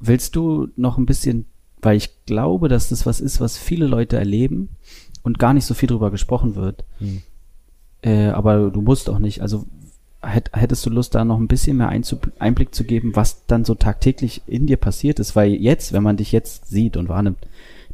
[0.00, 1.46] Willst du noch ein bisschen,
[1.86, 4.68] weil ich glaube, dass das was ist, was viele Leute erleben,
[5.26, 6.84] und gar nicht so viel drüber gesprochen wird.
[6.98, 7.22] Hm.
[8.02, 9.40] Äh, aber du musst auch nicht.
[9.42, 9.66] Also
[10.22, 14.42] hättest du Lust, da noch ein bisschen mehr Einblick zu geben, was dann so tagtäglich
[14.46, 15.34] in dir passiert ist?
[15.34, 17.38] Weil jetzt, wenn man dich jetzt sieht und wahrnimmt,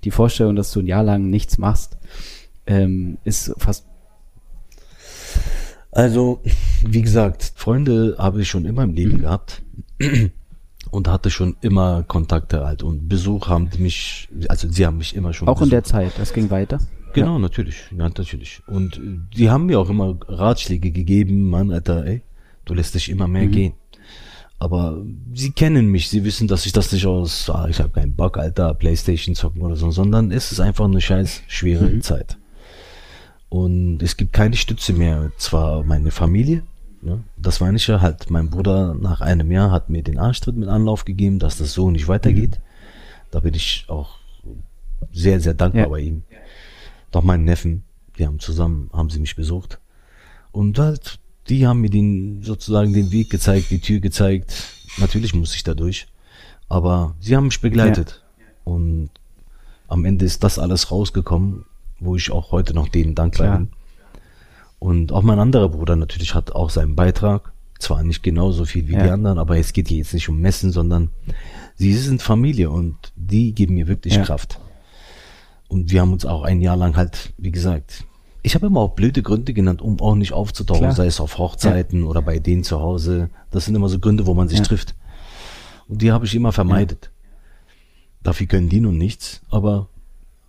[0.04, 1.96] die Vorstellung, dass du ein Jahr lang nichts machst,
[2.66, 3.86] ähm, ist fast.
[5.90, 6.40] Also,
[6.86, 9.62] wie gesagt, Freunde habe ich schon immer im Leben gehabt
[10.92, 15.16] und hatte schon immer Kontakte halt und Besuch haben die mich, also sie haben mich
[15.16, 15.48] immer schon.
[15.48, 15.64] Auch besucht.
[15.64, 16.78] in der Zeit, das ging weiter.
[17.14, 17.38] Genau, ja.
[17.38, 17.84] natürlich.
[17.90, 18.62] Ja, natürlich.
[18.66, 19.00] Und äh,
[19.34, 22.22] die haben mir auch immer Ratschläge gegeben, Mann, Alter, ey,
[22.66, 23.52] du lässt dich immer mehr mhm.
[23.52, 23.72] gehen.
[24.58, 25.02] Aber
[25.32, 28.36] sie kennen mich, sie wissen, dass ich das nicht aus, ah, ich habe keinen Bock,
[28.36, 32.02] Alter, Playstation zocken oder so, sondern es ist einfach eine scheiß schwere mhm.
[32.02, 32.36] Zeit.
[33.48, 35.32] Und es gibt keine Stütze mehr.
[35.38, 36.62] Zwar meine Familie,
[37.02, 37.22] ne?
[37.36, 40.68] das meine ich ja halt, mein Bruder nach einem Jahr hat mir den Arschtritt mit
[40.68, 42.58] Anlauf gegeben, dass das so nicht weitergeht.
[42.58, 42.62] Mhm.
[43.30, 44.18] Da bin ich auch
[45.12, 45.88] sehr, sehr dankbar ja.
[45.88, 46.22] bei ihm.
[47.10, 47.84] Doch meinen Neffen,
[48.18, 49.78] die haben zusammen, haben sie mich besucht.
[50.52, 54.54] Und halt, die haben mir den, sozusagen den Weg gezeigt, die Tür gezeigt.
[54.98, 56.06] Natürlich muss ich da durch.
[56.68, 58.22] Aber sie haben mich begleitet.
[58.38, 58.44] Ja.
[58.64, 59.10] Und
[59.88, 61.64] am Ende ist das alles rausgekommen,
[62.00, 63.68] wo ich auch heute noch denen dankbar bin.
[64.82, 67.52] Und auch mein anderer Bruder natürlich hat auch seinen Beitrag.
[67.78, 69.04] Zwar nicht genauso viel wie ja.
[69.04, 71.10] die anderen, aber es geht hier jetzt nicht um Messen, sondern
[71.76, 74.24] sie sind Familie und die geben mir wirklich ja.
[74.24, 74.58] Kraft.
[75.68, 78.04] Und wir haben uns auch ein Jahr lang halt, wie gesagt,
[78.42, 80.96] ich habe immer auch blöde Gründe genannt, um auch nicht aufzutauchen, Klar.
[80.96, 82.06] sei es auf Hochzeiten Ja.
[82.06, 83.30] oder bei denen zu Hause.
[83.52, 84.96] Das sind immer so Gründe, wo man sich trifft.
[85.86, 87.12] Und die habe ich immer vermeidet.
[88.24, 89.88] Dafür können die nun nichts, aber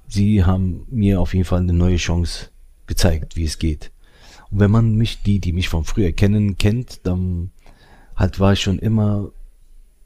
[0.08, 2.50] sie haben mir auf jeden Fall eine neue Chance
[2.88, 3.91] gezeigt, wie es geht.
[4.53, 7.49] Und wenn man mich, die, die mich von früher kennen, kennt, dann
[8.15, 9.31] halt war ich schon immer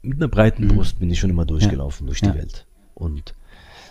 [0.00, 0.68] mit einer breiten Mhm.
[0.68, 2.34] Brust bin ich schon immer durchgelaufen durch die Ja.
[2.34, 2.66] Welt.
[2.94, 3.34] Und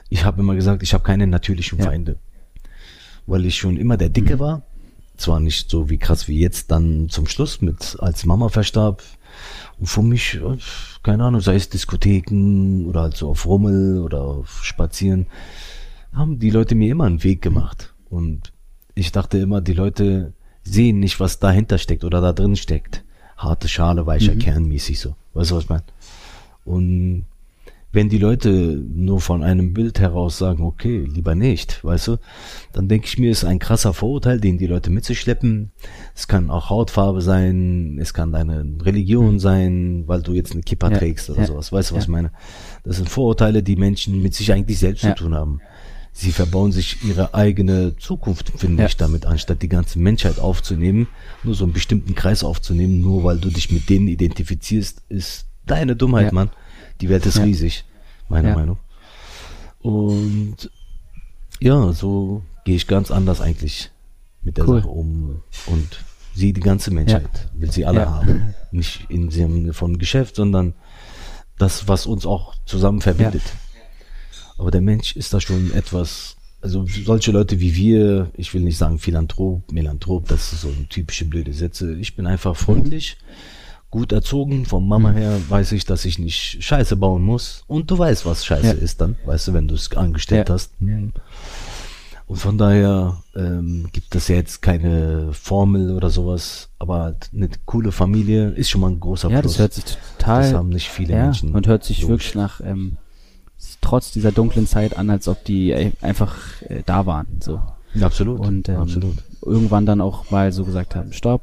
[0.10, 1.86] ich habe immer gesagt, ich habe keine natürlichen Ja.
[1.86, 2.18] Feinde.
[3.28, 4.40] Weil ich schon immer der Dicke Mhm.
[4.40, 4.62] war.
[5.16, 9.04] Zwar nicht so wie krass wie jetzt dann zum Schluss mit, als Mama verstarb.
[9.78, 10.58] Und für mich, äh,
[11.04, 15.28] keine Ahnung, sei es Diskotheken oder halt so auf Rummel oder auf Spazieren,
[16.14, 17.94] haben die Leute mir immer einen Weg gemacht.
[18.10, 18.54] Und
[18.96, 20.34] ich dachte immer, die Leute
[20.72, 23.04] sehen nicht, was dahinter steckt oder da drin steckt.
[23.38, 24.40] Harte Schale, weicher Mhm.
[24.40, 25.16] Kern mäßig so.
[25.34, 25.84] Weißt du, was ich meine?
[26.66, 27.26] Und
[27.94, 32.18] wenn die Leute nur von einem Bild heraus sagen, okay, lieber nicht, weißt du,
[32.74, 35.72] dann denke ich mir, ist ein krasser Vorurteil, den die Leute mit sich schleppen.
[36.14, 40.92] Es kann auch Hautfarbe sein, es kann deine Religion sein, weil du jetzt eine Kippa
[40.92, 41.72] Ja, trägst oder ja, sowas.
[41.72, 42.08] Weißt du, was ja.
[42.08, 42.32] ich meine?
[42.84, 45.62] Das sind Vorurteile, die Menschen mit sich eigentlich selbst zu tun haben.
[46.20, 48.90] Sie verbauen sich ihre eigene Zukunft, finde Ja.
[48.90, 51.06] ich, damit, anstatt die ganze Menschheit aufzunehmen,
[51.44, 55.96] nur so einen bestimmten Kreis aufzunehmen, nur weil du dich mit denen identifizierst, ist deine
[55.96, 56.32] Dummheit, Ja.
[56.34, 56.50] Mann.
[57.02, 57.44] Die Welt ist Ja.
[57.44, 57.86] riesig,
[58.30, 58.56] meiner.
[58.56, 58.80] Meinung.
[59.80, 60.72] Und
[61.60, 63.92] ja, so gehe ich ganz anders eigentlich
[64.42, 64.80] mit der Cool.
[64.82, 66.04] Sache um und
[66.34, 68.56] sehe die ganze Menschheit, will sie alle haben.
[68.72, 70.74] Nicht im Sinne von Geschäft, sondern
[71.60, 73.44] das, was uns auch zusammen verbindet.
[74.58, 78.78] Aber der Mensch ist da schon etwas, also solche Leute wie wir, ich will nicht
[78.78, 81.96] sagen Philanthrop, Melanthrop, das ist so eine typische blöde Sätze.
[81.96, 83.18] Ich bin einfach freundlich,
[83.92, 84.66] gut erzogen.
[84.66, 87.64] Von Mama her weiß ich, dass ich nicht Scheiße bauen muss.
[87.68, 88.74] Und du weißt, was Scheiße Ja.
[88.74, 90.56] ist dann, weißt du, wenn du es angestellt Ja.
[90.56, 90.72] hast.
[92.30, 97.48] Und von daher ähm, gibt es ja jetzt keine Formel oder sowas, aber halt eine
[97.66, 99.54] coole Familie ist schon mal ein großer Ja, Plus.
[99.54, 99.86] das hört sich
[100.18, 100.42] total.
[100.42, 102.10] Das haben nicht viele ja, Menschen Und hört sich durch.
[102.10, 102.98] wirklich nach, ähm,
[103.82, 107.28] trotz dieser dunklen Zeit an, als ob die äh, einfach äh, da waren.
[107.40, 107.60] So.
[108.02, 109.16] Absolut, Und ähm, absolut.
[109.44, 111.42] irgendwann dann auch mal so gesagt haben, stopp.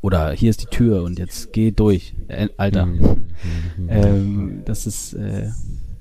[0.00, 2.86] Oder hier ist die Tür und jetzt geh durch, äh, Alter.
[2.86, 3.26] Mhm.
[3.88, 5.50] ähm, das ist, äh,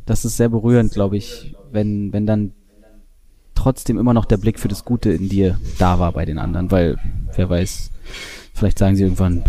[0.05, 2.51] das ist sehr berührend, glaube ich, wenn, wenn dann
[3.55, 6.69] trotzdem immer noch der Blick für das Gute in dir da war bei den anderen,
[6.69, 6.97] weil,
[7.35, 7.89] wer weiß,
[8.53, 9.43] vielleicht sagen sie irgendwann,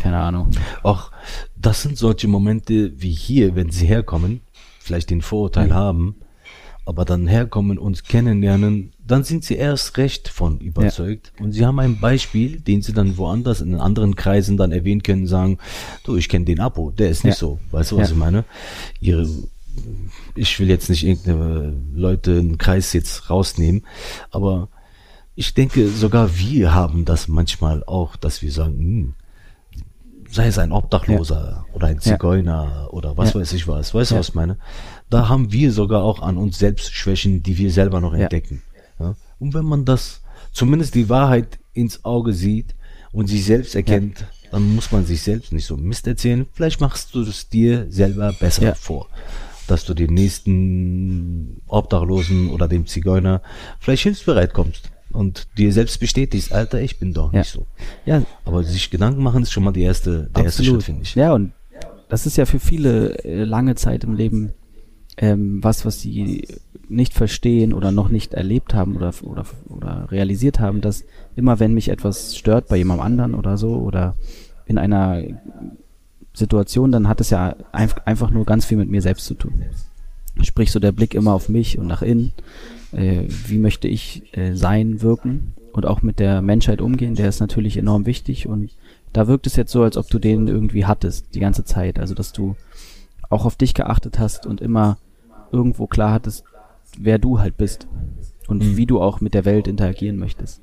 [0.00, 0.50] keine Ahnung.
[0.82, 1.10] Auch
[1.56, 4.40] das sind solche Momente wie hier, wenn sie herkommen,
[4.88, 5.74] vielleicht den Vorurteil Mhm.
[5.74, 6.14] haben,
[6.86, 11.32] aber dann herkommen, uns kennenlernen, dann sind sie erst recht von überzeugt.
[11.38, 15.26] Und sie haben ein Beispiel, den sie dann woanders in anderen Kreisen dann erwähnen können,
[15.26, 15.58] sagen,
[16.04, 17.38] du, ich kenne den Apo, der ist nicht Ja.
[17.38, 17.60] so.
[17.70, 18.14] Weißt du, was Ja.
[18.14, 18.44] ich meine?
[19.00, 19.28] Ihre,
[20.34, 23.84] ich will jetzt nicht irgendeine Leute einen Kreis jetzt rausnehmen,
[24.30, 24.68] aber
[25.34, 29.14] ich denke, sogar wir haben das manchmal auch, dass wir sagen, hm,
[30.30, 33.40] sei es ein Obdachloser oder ein Zigeuner oder was Ja.
[33.40, 34.20] weiß ich was, weißt du, Ja.
[34.20, 34.58] was ich meine?
[35.10, 38.20] Da haben wir sogar auch an uns selbst Schwächen, die wir selber noch Ja.
[38.24, 38.62] entdecken.
[38.98, 39.14] Ja?
[39.38, 42.74] Und wenn man das, zumindest die Wahrheit ins Auge sieht
[43.12, 46.46] und sich selbst erkennt, dann muss man sich selbst nicht so Mist erzählen.
[46.52, 48.74] Vielleicht machst du es dir selber besser Ja.
[48.74, 49.08] vor.
[49.66, 53.42] Dass du dem nächsten Obdachlosen oder dem Zigeuner
[53.80, 57.40] vielleicht hilfsbereit kommst und dir selbst bestätigst, Alter, ich bin doch Ja.
[57.40, 57.66] nicht so.
[58.04, 61.14] Ja, Aber sich Gedanken machen ist schon mal die erste, der erste Schritt, finde ich.
[61.14, 61.52] Ja, und
[62.08, 64.52] das ist ja für viele äh, lange Zeit im Leben
[65.20, 66.46] ähm, was, was sie
[66.88, 71.74] nicht verstehen oder noch nicht erlebt haben oder, oder, oder realisiert haben, dass immer wenn
[71.74, 74.14] mich etwas stört bei jemandem anderen oder so oder
[74.66, 75.20] in einer
[76.34, 79.62] Situation, dann hat es ja einf- einfach nur ganz viel mit mir selbst zu tun.
[80.42, 82.32] Sprich so der Blick immer auf mich und nach innen.
[82.92, 87.40] Äh, wie möchte ich äh, sein, wirken und auch mit der Menschheit umgehen, der ist
[87.40, 88.70] natürlich enorm wichtig und
[89.12, 91.98] da wirkt es jetzt so, als ob du den irgendwie hattest, die ganze Zeit.
[91.98, 92.56] Also, dass du
[93.30, 94.98] auch auf dich geachtet hast und immer
[95.52, 96.44] irgendwo klar hattest,
[96.98, 97.86] wer du halt bist
[98.48, 98.76] und Mhm.
[98.76, 100.60] wie du auch mit der Welt interagieren möchtest.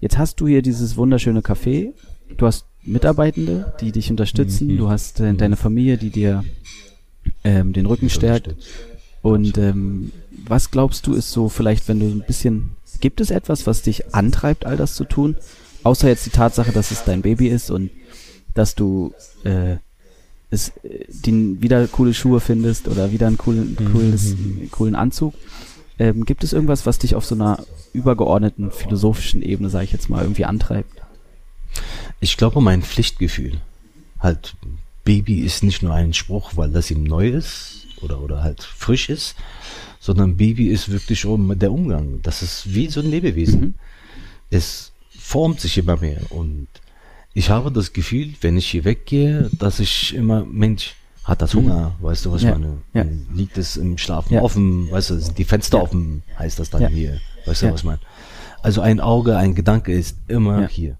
[0.00, 1.92] Jetzt hast du hier dieses wunderschöne Café,
[2.36, 4.78] du hast Mitarbeitende, die dich unterstützen, Mhm.
[4.78, 6.44] du hast äh, deine Familie, die dir
[7.44, 8.54] ähm, den Rücken stärkt.
[9.22, 13.66] Und ähm, was glaubst du ist so vielleicht, wenn du ein bisschen, gibt es etwas,
[13.66, 15.36] was dich antreibt, all das zu tun?
[15.82, 17.90] Außer jetzt die Tatsache, dass es dein Baby ist und
[18.54, 19.14] dass du
[19.44, 19.76] äh,
[20.50, 24.34] es, äh, die, wieder coole Schuhe findest oder wieder einen coolen, cooles,
[24.70, 25.34] coolen Anzug.
[25.98, 30.08] Ähm, gibt es irgendwas, was dich auf so einer übergeordneten philosophischen Ebene, sage ich jetzt
[30.08, 31.02] mal, irgendwie antreibt?
[32.20, 33.60] Ich glaube, mein Pflichtgefühl.
[34.18, 34.56] Halt,
[35.04, 39.08] Baby ist nicht nur ein Spruch, weil das ihm neu ist oder, oder halt frisch
[39.08, 39.36] ist,
[40.00, 42.20] sondern Baby ist wirklich um der Umgang.
[42.22, 43.60] Das ist wie so ein Lebewesen.
[43.60, 43.74] Mhm.
[44.50, 46.66] Es formt sich immer mehr und
[47.32, 51.96] ich habe das Gefühl, wenn ich hier weggehe, dass ich immer, Mensch, hat das Hunger,
[51.98, 52.04] mhm.
[52.04, 52.52] weißt du, was ja.
[52.52, 52.78] meine?
[52.92, 53.04] Ja.
[53.32, 54.42] Liegt es im Schlafen ja.
[54.42, 57.84] offen, weißt du, sind die Fenster offen, heißt das dann hier, weißt du, was ich
[57.84, 58.00] meine?
[58.62, 60.96] Also ein Auge, ein Gedanke ist immer hier.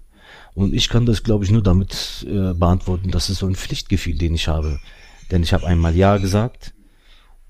[0.53, 4.17] Und ich kann das, glaube ich, nur damit äh, beantworten, das ist so ein Pflichtgefühl,
[4.17, 4.79] den ich habe.
[5.31, 6.73] Denn ich habe einmal Ja gesagt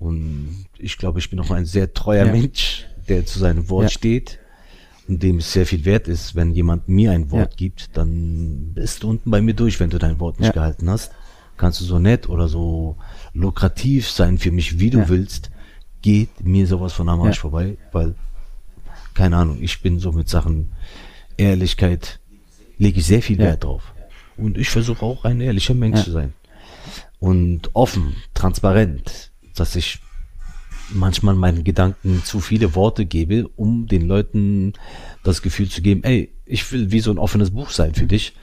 [0.02, 4.38] und ich glaube, ich bin auch ein sehr treuer Mensch, der zu seinem Wort steht
[5.08, 9.02] und dem es sehr viel wert ist, wenn jemand mir ein Wort gibt, dann bist
[9.02, 11.12] du unten bei mir durch, wenn du dein Wort nicht gehalten hast
[11.56, 12.96] kannst du so nett oder so
[13.34, 15.08] lukrativ sein für mich, wie du ja.
[15.08, 15.50] willst,
[16.00, 17.42] geht mir sowas von am Arsch ja.
[17.42, 18.14] vorbei, weil,
[19.14, 20.72] keine Ahnung, ich bin so mit Sachen
[21.36, 22.18] Ehrlichkeit,
[22.78, 23.46] lege ich sehr viel ja.
[23.46, 23.94] Wert drauf.
[24.36, 26.32] Und ich versuche auch ein ehrlicher Mensch zu sein.
[27.20, 30.00] Und offen, transparent, dass ich
[30.90, 34.74] manchmal meinen Gedanken zu viele Worte gebe, um den Leuten
[35.22, 38.34] das Gefühl zu geben, ey, ich will wie so ein offenes Buch sein für dich.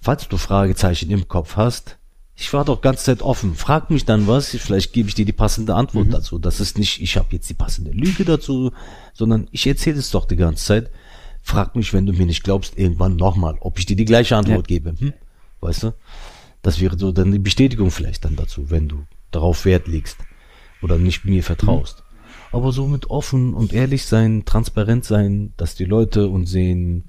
[0.00, 1.98] Falls du Fragezeichen im Kopf hast,
[2.34, 3.54] ich war doch ganz Zeit offen.
[3.54, 6.12] Frag mich dann was, vielleicht gebe ich dir die passende Antwort mhm.
[6.12, 6.38] dazu.
[6.38, 8.72] Das ist nicht, ich habe jetzt die passende Lüge dazu,
[9.14, 10.90] sondern ich erzähle es doch die ganze Zeit.
[11.40, 14.70] Frag mich, wenn du mir nicht glaubst, irgendwann nochmal, ob ich dir die gleiche Antwort
[14.70, 14.78] ja.
[14.78, 14.94] gebe.
[14.98, 15.14] Hm?
[15.60, 15.94] Weißt du?
[16.60, 20.18] Das wäre so dann die Bestätigung vielleicht dann dazu, wenn du darauf Wert legst
[20.82, 22.02] oder nicht mir vertraust.
[22.52, 27.04] Aber so mit offen und ehrlich sein, transparent sein, dass die Leute uns sehen.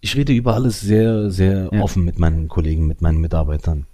[0.00, 1.82] Ich rede über alles sehr, sehr ja.
[1.82, 3.86] offen mit meinen Kollegen, mit meinen Mitarbeitern.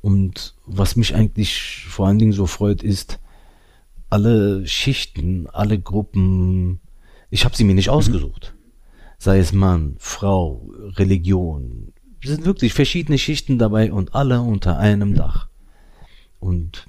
[0.00, 3.18] Und was mich eigentlich vor allen Dingen so freut, ist,
[4.10, 6.80] alle Schichten, alle Gruppen,
[7.30, 7.94] ich habe sie mir nicht mhm.
[7.94, 8.54] ausgesucht.
[9.18, 11.92] Sei es Mann, Frau, Religion.
[12.22, 15.48] Es sind wirklich verschiedene Schichten dabei und alle unter einem Dach.
[16.38, 16.86] Und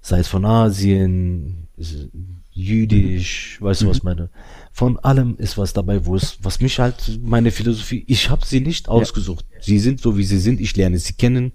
[0.00, 1.68] sei es von Asien,
[2.52, 4.08] jüdisch, weißt du, was mhm.
[4.08, 4.30] meine?
[4.72, 8.60] Von allem ist was dabei, wo es, was mich halt, meine Philosophie, ich habe sie
[8.60, 9.44] nicht ausgesucht.
[9.52, 9.58] Ja.
[9.62, 11.52] Sie sind so, wie sie sind, ich lerne sie kennen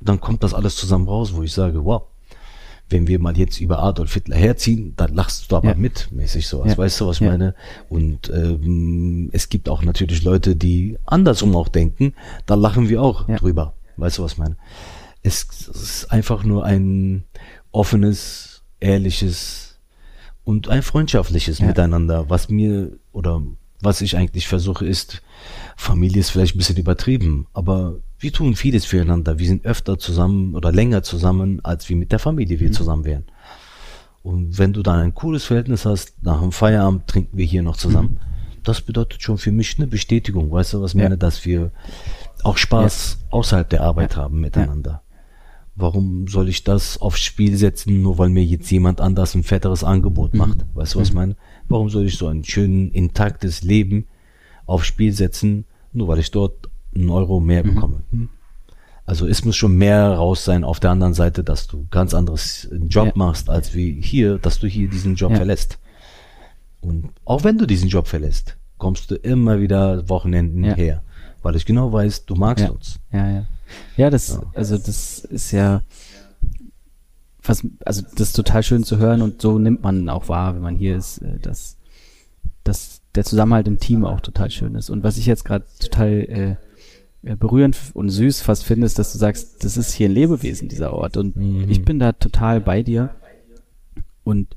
[0.00, 2.02] und dann kommt das alles zusammen raus, wo ich sage, wow,
[2.88, 5.74] wenn wir mal jetzt über Adolf Hitler herziehen, dann lachst du aber ja.
[5.74, 6.78] mit, mäßig sowas, ja.
[6.78, 7.54] weißt du, was ich meine?
[7.88, 12.14] Und ähm, es gibt auch natürlich Leute, die andersrum auch denken,
[12.46, 14.56] da lachen wir auch drüber, weißt du, was ich meine?
[15.22, 17.24] Es, es ist einfach nur ein
[17.72, 19.70] offenes, ehrliches,
[20.44, 21.66] und ein freundschaftliches ja.
[21.66, 23.42] Miteinander, was mir oder
[23.80, 25.22] was ich eigentlich versuche ist,
[25.76, 29.38] Familie ist vielleicht ein bisschen übertrieben, aber wir tun vieles füreinander.
[29.38, 32.72] Wir sind öfter zusammen oder länger zusammen, als wir mit der Familie wir mhm.
[32.72, 33.24] zusammen wären.
[34.22, 37.76] Und wenn du dann ein cooles Verhältnis hast, nach dem Feierabend trinken wir hier noch
[37.76, 38.18] zusammen.
[38.20, 38.62] Mhm.
[38.62, 40.50] Das bedeutet schon für mich eine Bestätigung.
[40.50, 41.04] Weißt du, was ich ja.
[41.04, 41.16] meine?
[41.16, 41.70] Dass wir
[42.42, 43.26] auch Spaß ja.
[43.30, 45.02] außerhalb der Arbeit haben miteinander.
[45.80, 49.84] Warum soll ich das aufs Spiel setzen, nur weil mir jetzt jemand anders ein fetteres
[49.84, 50.58] Angebot macht?
[50.58, 50.74] Mhm.
[50.74, 51.20] Weißt du, was ich mhm.
[51.20, 51.36] meine?
[51.68, 54.06] Warum soll ich so ein schön intaktes Leben
[54.66, 57.74] aufs Spiel setzen, nur weil ich dort einen Euro mehr mhm.
[57.74, 58.02] bekomme?
[58.10, 58.28] Mhm.
[59.06, 62.68] Also es muss schon mehr raus sein auf der anderen Seite, dass du ganz anderes
[62.88, 63.12] Job ja.
[63.16, 65.38] machst, als wie hier, dass du hier diesen Job ja.
[65.38, 65.78] verlässt.
[66.80, 70.74] Und auch wenn du diesen Job verlässt, kommst du immer wieder Wochenenden ja.
[70.74, 71.02] her,
[71.42, 73.00] weil ich genau weiß, du magst uns.
[73.12, 73.46] Ja, ja.
[73.96, 74.42] Ja, das, ja.
[74.54, 75.82] also das ist ja
[77.42, 80.62] was, also das ist total schön zu hören und so nimmt man auch wahr, wenn
[80.62, 81.76] man hier ist, äh, dass,
[82.64, 84.90] dass der Zusammenhalt im Team auch total schön ist.
[84.90, 86.58] Und was ich jetzt gerade total
[87.22, 90.68] äh, berührend und süß fast finde, ist, dass du sagst, das ist hier ein Lebewesen,
[90.68, 91.16] dieser Ort.
[91.16, 91.68] Und mhm.
[91.68, 93.10] ich bin da total bei dir.
[94.24, 94.56] Und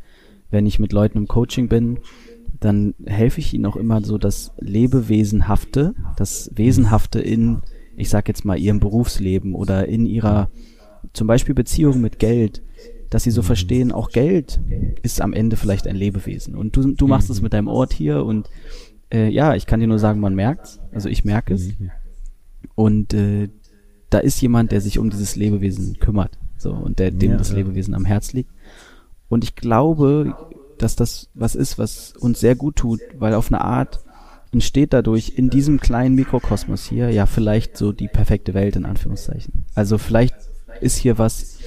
[0.51, 1.99] wenn ich mit Leuten im Coaching bin,
[2.59, 7.61] dann helfe ich ihnen auch immer so das Lebewesenhafte, das Wesenhafte in
[7.95, 10.49] ich sag jetzt mal, ihrem Berufsleben oder in ihrer
[11.11, 12.61] zum Beispiel Beziehung mit Geld,
[13.09, 14.59] dass sie so verstehen, auch Geld
[15.03, 16.55] ist am Ende vielleicht ein Lebewesen.
[16.55, 18.49] Und du, du machst es mit deinem Ort hier und
[19.13, 20.79] äh, ja, ich kann dir nur sagen, man merkt's.
[20.91, 21.69] Also ich merke es.
[22.75, 23.49] Und äh,
[24.09, 26.37] da ist jemand, der sich um dieses Lebewesen kümmert.
[26.57, 27.57] So, und der, dem ja, das ja.
[27.57, 28.51] Lebewesen am Herz liegt.
[29.29, 30.35] Und ich glaube,
[30.77, 34.02] dass das was ist, was uns sehr gut tut, weil auf eine Art
[34.53, 39.65] entsteht dadurch in diesem kleinen Mikrokosmos hier ja vielleicht so die perfekte Welt in Anführungszeichen.
[39.75, 40.35] Also vielleicht
[40.81, 41.57] ist hier was,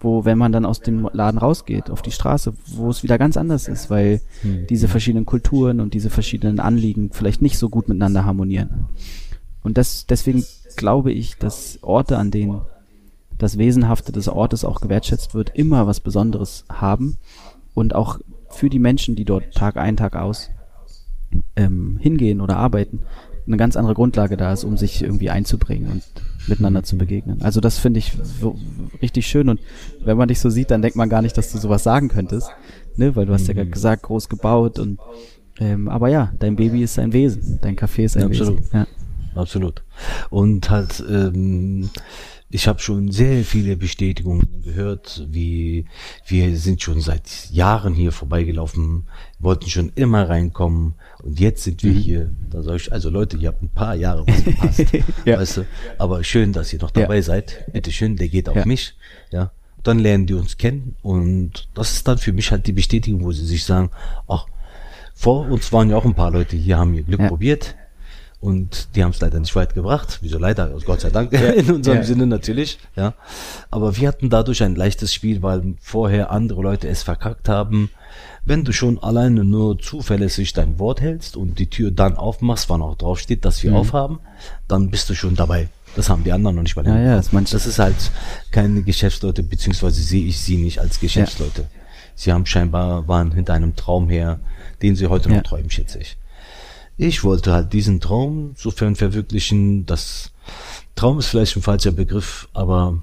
[0.00, 3.36] wo, wenn man dann aus dem Laden rausgeht, auf die Straße, wo es wieder ganz
[3.36, 4.66] anders ist, weil hm.
[4.68, 8.86] diese verschiedenen Kulturen und diese verschiedenen Anliegen vielleicht nicht so gut miteinander harmonieren.
[9.62, 10.44] Und das, deswegen
[10.76, 12.62] glaube ich, dass Orte, an denen
[13.36, 17.18] das Wesenhafte des Ortes auch gewertschätzt wird, immer was Besonderes haben
[17.74, 18.18] und auch
[18.50, 20.50] für die Menschen, die dort Tag ein, Tag aus
[21.56, 23.00] ähm, hingehen oder arbeiten,
[23.46, 26.02] eine ganz andere Grundlage da ist, um sich irgendwie einzubringen und
[26.48, 27.42] miteinander zu begegnen.
[27.42, 28.56] Also das finde ich so
[29.00, 29.60] richtig schön und
[30.04, 32.50] wenn man dich so sieht, dann denkt man gar nicht, dass du sowas sagen könntest,
[32.96, 33.16] ne?
[33.16, 33.48] Weil du hast mhm.
[33.48, 34.98] ja gerade gesagt, groß gebaut und
[35.60, 38.58] ähm, aber ja, dein Baby ist ein Wesen, dein Café ist ein ja, Wesen.
[38.58, 38.72] Absolut.
[38.72, 38.86] Ja.
[39.34, 39.82] Absolut.
[40.30, 41.90] Und halt ähm,
[42.50, 45.84] ich habe schon sehr viele Bestätigungen gehört, wie
[46.26, 49.04] wir sind schon seit Jahren hier vorbeigelaufen,
[49.38, 51.98] wollten schon immer reinkommen und jetzt sind wir mhm.
[51.98, 52.30] hier.
[52.48, 54.84] Da sage ich, also Leute, ihr habt ein paar Jahre was gepasst,
[55.26, 55.38] ja.
[55.38, 55.66] weißt du,
[55.98, 57.22] aber schön, dass ihr noch dabei ja.
[57.22, 57.70] seid.
[57.72, 58.64] Bitte schön, der geht auf ja.
[58.64, 58.94] mich,
[59.30, 59.50] ja.
[59.82, 63.32] Dann lernen die uns kennen und das ist dann für mich halt die Bestätigung, wo
[63.32, 63.90] sie sich sagen,
[64.26, 64.46] ach,
[65.14, 67.74] vor uns waren ja auch ein paar Leute hier, haben ihr Glück probiert,
[68.40, 70.18] und die haben es leider nicht weit gebracht.
[70.22, 70.68] Wieso leider?
[70.84, 71.32] Gott sei Dank.
[71.56, 72.04] In unserem ja.
[72.04, 72.78] Sinne natürlich.
[72.94, 73.14] Ja.
[73.70, 77.90] Aber wir hatten dadurch ein leichtes Spiel, weil vorher andere Leute es verkackt haben.
[78.44, 82.80] Wenn du schon alleine nur zuverlässig dein Wort hältst und die Tür dann aufmachst, wann
[82.80, 83.78] auch drauf steht, dass wir mhm.
[83.78, 84.20] aufhaben,
[84.68, 85.68] dann bist du schon dabei.
[85.96, 87.96] Das haben die anderen noch nicht bei ja, ja, das, das ist halt
[88.52, 91.62] keine Geschäftsleute, beziehungsweise sehe ich sie nicht als Geschäftsleute.
[91.62, 91.68] Ja.
[92.14, 94.38] Sie haben scheinbar, waren hinter einem Traum her,
[94.80, 96.16] den sie heute noch träumen, schätze ich
[96.98, 99.86] ich wollte halt diesen Traum sofern verwirklichen.
[99.86, 100.32] Das
[100.96, 103.00] Traum ist vielleicht ein falscher Begriff, aber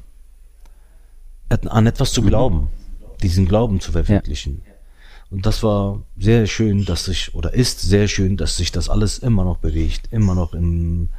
[1.49, 2.67] an etwas zu glauben,
[3.23, 4.61] diesen Glauben zu verwirklichen.
[4.65, 4.73] Ja.
[5.31, 9.17] Und das war sehr schön, dass sich, oder ist sehr schön, dass sich das alles
[9.17, 11.09] immer noch bewegt, immer noch im,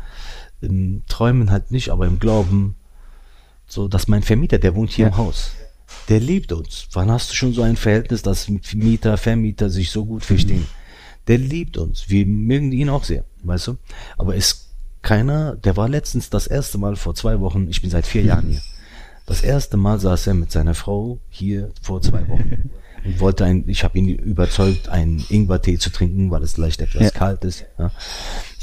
[0.60, 2.76] im Träumen halt nicht, aber im Glauben,
[3.66, 5.12] so, dass mein Vermieter, der wohnt hier ja.
[5.12, 5.52] im Haus,
[6.08, 6.88] der liebt uns.
[6.92, 10.60] Wann hast du schon so ein Verhältnis, dass Mieter, Vermieter sich so gut verstehen?
[10.60, 10.85] Mhm
[11.28, 12.08] der liebt uns.
[12.08, 13.76] Wir mögen ihn auch sehr, weißt du?
[14.16, 14.66] Aber ist
[15.02, 18.48] keiner, der war letztens das erste Mal vor zwei Wochen, ich bin seit vier Jahren
[18.48, 18.60] hier.
[19.24, 22.70] Das erste Mal saß er mit seiner Frau hier vor zwei Wochen
[23.04, 27.02] und wollte ein, ich habe ihn überzeugt, einen Ingwertee zu trinken, weil es leicht etwas
[27.02, 27.10] ja.
[27.10, 27.64] kalt ist.
[27.78, 27.90] Ja.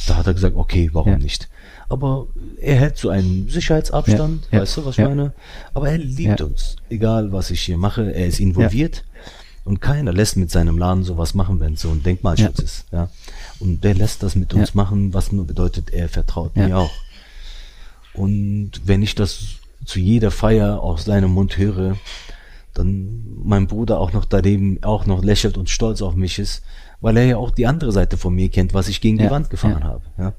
[0.07, 1.17] Da hat er gesagt, okay, warum ja.
[1.17, 1.49] nicht?
[1.89, 2.27] Aber
[2.59, 5.33] er hält so einen Sicherheitsabstand, weißt du, was ich meine?
[5.73, 9.03] Aber er liebt uns, egal was ich hier mache, er ist involviert.
[9.63, 12.63] Und keiner lässt mit seinem Laden sowas machen, wenn es so ein Denkmalschutz ja.
[12.63, 12.85] ist.
[12.91, 13.09] Ja.
[13.59, 14.75] Und der lässt das mit uns ja.
[14.75, 16.67] machen, was nur bedeutet, er vertraut ja.
[16.67, 16.91] mir auch.
[18.13, 21.97] Und wenn ich das zu jeder Feier aus seinem Mund höre,
[22.73, 26.63] dann mein Bruder auch noch daneben auch noch lächelt und stolz auf mich ist,
[27.01, 29.49] weil er ja auch die andere Seite von mir kennt, was ich gegen die Wand
[29.49, 30.01] gefahren habe.
[30.17, 30.33] Ja.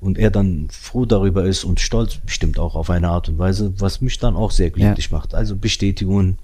[0.00, 3.72] Und er dann froh darüber ist und stolz bestimmt auch auf eine Art und Weise,
[3.78, 5.34] was mich dann auch sehr glücklich macht.
[5.34, 6.38] Also Bestätigungen,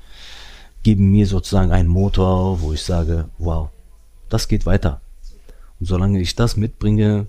[0.85, 3.71] geben mir sozusagen einen Motor, wo ich sage, wow,
[4.29, 5.01] das geht weiter.
[5.81, 7.27] Und solange ich das mitbringe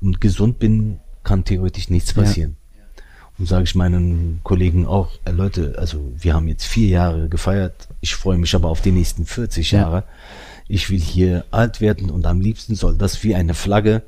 [0.00, 2.56] und gesund bin, kann theoretisch nichts passieren.
[2.76, 3.02] Ja.
[3.38, 7.88] Und sage ich meinen Kollegen auch, äh, Leute, also wir haben jetzt vier Jahre gefeiert,
[8.00, 9.96] ich freue mich aber auf die nächsten 40 Jahre.
[9.96, 10.04] Ja.
[10.68, 14.02] Ich will hier alt werden und am liebsten soll das wie eine Flagge.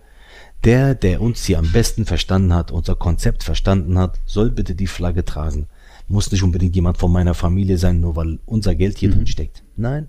[0.63, 4.87] Der, der uns hier am besten verstanden hat, unser Konzept verstanden hat, soll bitte die
[4.87, 5.67] Flagge tragen
[6.09, 9.15] muss nicht unbedingt jemand von meiner Familie sein, nur weil unser Geld hier mhm.
[9.15, 9.63] drin steckt.
[9.77, 10.09] Nein,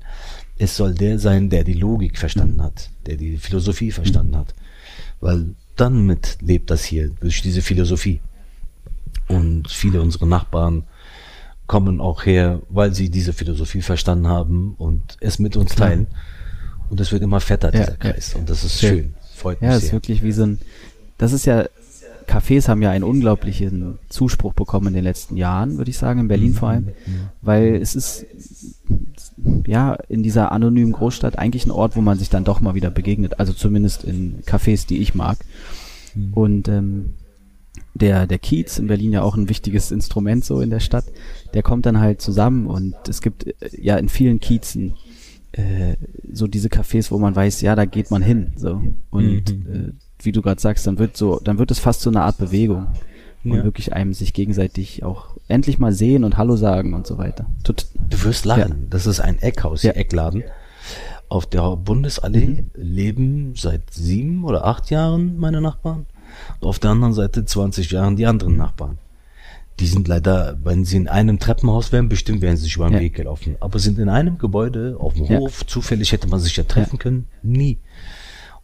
[0.58, 4.38] es soll der sein, der die Logik verstanden hat, der die Philosophie verstanden mhm.
[4.38, 4.56] hat.
[5.22, 8.22] Weil dann mit lebt das hier durch diese Philosophie.
[9.28, 10.84] Und viele unserer Nachbarn
[11.68, 15.90] kommen auch her, weil sie diese Philosophie verstanden haben und es mit uns Klar.
[15.90, 16.08] teilen.
[16.90, 18.34] Und es wird immer fetter, dieser ja, Kreis.
[18.34, 18.40] Ja.
[18.40, 19.16] Und das ist schön.
[19.34, 19.80] Freut mich ja, sehr.
[19.80, 20.60] Ja, ist wirklich wie so ein,
[21.18, 21.66] das ist ja
[22.28, 26.28] Cafés haben ja einen unglaublichen Zuspruch bekommen in den letzten Jahren, würde ich sagen, in
[26.28, 26.90] Berlin vor allem,
[27.42, 28.26] weil es ist
[29.66, 32.90] ja in dieser anonymen Großstadt eigentlich ein Ort, wo man sich dann doch mal wieder
[32.90, 35.38] begegnet, also zumindest in Cafés, die ich mag.
[36.14, 36.34] Mhm.
[36.34, 37.14] Und ähm,
[37.94, 41.06] der, der Kiez in Berlin ja auch ein wichtiges Instrument so in der Stadt,
[41.54, 44.96] der kommt dann halt zusammen und es gibt äh, ja in vielen Kiezen
[45.54, 45.96] äh,
[46.32, 48.52] so diese Cafés, wo man weiß, ja, da geht man hin.
[48.58, 48.82] So.
[49.10, 49.74] Und mhm.
[49.74, 52.38] äh, wie du gerade sagst, dann wird so, dann wird es fast so eine Art
[52.38, 52.88] Bewegung.
[53.44, 53.64] Und ja.
[53.64, 57.46] wirklich einem sich gegenseitig auch endlich mal sehen und Hallo sagen und so weiter.
[57.64, 58.70] Tut, du wirst lachen.
[58.70, 58.88] Ja.
[58.90, 59.92] Das ist ein Eckhaus, ja.
[59.92, 60.44] Eckladen.
[61.30, 62.72] Auf der Bundesallee mhm.
[62.74, 66.08] leben seit sieben oder acht Jahren meine Nachbarn.
[66.60, 68.98] Und auf der anderen Seite 20 Jahren die anderen Nachbarn.
[69.80, 72.94] Die sind leider, wenn sie in einem Treppenhaus wären, bestimmt wären sie sich über den
[72.94, 73.00] ja.
[73.02, 73.58] Weg gelaufen.
[73.60, 77.28] Aber sind in einem Gebäude auf dem Hof, zufällig hätte man sich ja treffen können.
[77.44, 77.78] Nie.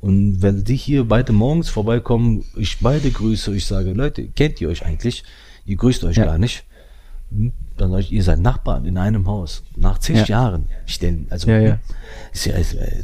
[0.02, 4.70] Und wenn die hier beide morgens vorbeikommen, ich beide grüße, ich sage, Leute, kennt ihr
[4.70, 5.24] euch eigentlich?
[5.66, 6.26] Ihr grüßt euch ja.
[6.26, 6.64] gar nicht.
[7.30, 7.54] Hm?
[7.78, 9.64] Dann sage ich, ihr seid Nachbarn in einem Haus.
[9.76, 10.26] Nach zig ja.
[10.26, 10.66] Jahren.
[10.88, 11.80] Ich stell, also, ja, ja.
[12.34, 12.54] Ist ja,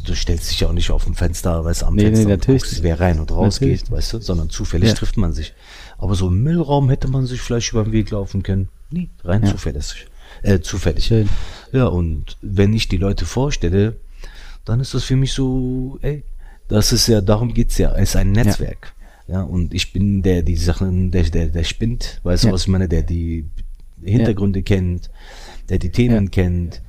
[0.05, 2.31] du stellst dich ja auch nicht auf dem Fenster, weißt du, am nee, Fenster nee,
[2.31, 2.63] natürlich.
[2.63, 3.83] Guckst, wer rein und raus natürlich.
[3.83, 5.53] geht, weißt du, sondern zufällig trifft man sich.
[5.99, 8.69] Aber so im Müllraum hätte man sich vielleicht über den Weg laufen können.
[8.89, 10.07] Nie, rein zufällig.
[10.41, 11.13] Äh, zufällig.
[11.71, 13.97] Ja, und wenn ich die Leute vorstelle,
[14.65, 16.23] dann ist das für mich so, ey,
[16.67, 17.93] das ist ja, darum geht's ja.
[17.95, 18.87] Es ist ein Netzwerk.
[18.91, 18.97] Ja.
[19.29, 22.49] Ja, und ich bin der, die Sachen, der, der, der spinnt, weißt ja.
[22.49, 23.45] du, was ich meine, der die
[24.01, 24.63] Hintergründe ja.
[24.63, 25.09] kennt,
[25.67, 26.29] der die Themen ja.
[26.29, 26.81] kennt,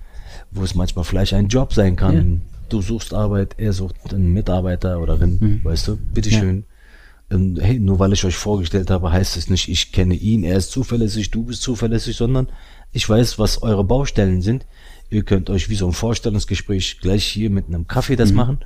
[0.52, 2.42] wo es manchmal vielleicht ein Job sein kann.
[2.68, 5.64] Du suchst Arbeit, er sucht einen Mitarbeiter oder Rin, mhm.
[5.64, 6.64] weißt du, bitteschön.
[7.30, 10.58] Und hey, nur weil ich euch vorgestellt habe, heißt es nicht, ich kenne ihn, er
[10.58, 12.48] ist zuverlässig, du bist zuverlässig, sondern
[12.92, 14.64] ich weiß, was eure Baustellen sind.
[15.10, 18.36] Ihr könnt euch wie so ein Vorstellungsgespräch gleich hier mit einem Kaffee das mhm.
[18.36, 18.58] machen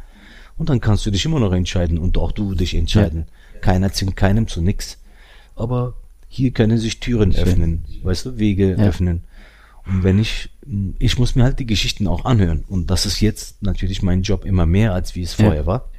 [0.56, 3.26] und dann kannst du dich immer noch entscheiden und auch du dich entscheiden.
[3.54, 3.60] Ja.
[3.60, 4.98] Keiner zwingt keinem zu nix.
[5.54, 5.94] Aber
[6.28, 8.76] hier können sich Türen öffnen, weißt du, Wege ja.
[8.76, 9.24] öffnen.
[9.86, 10.50] Und wenn ich,
[10.98, 12.64] ich muss mir halt die Geschichten auch anhören.
[12.68, 15.44] Und das ist jetzt natürlich mein Job immer mehr, als wie es ja.
[15.44, 15.90] vorher war.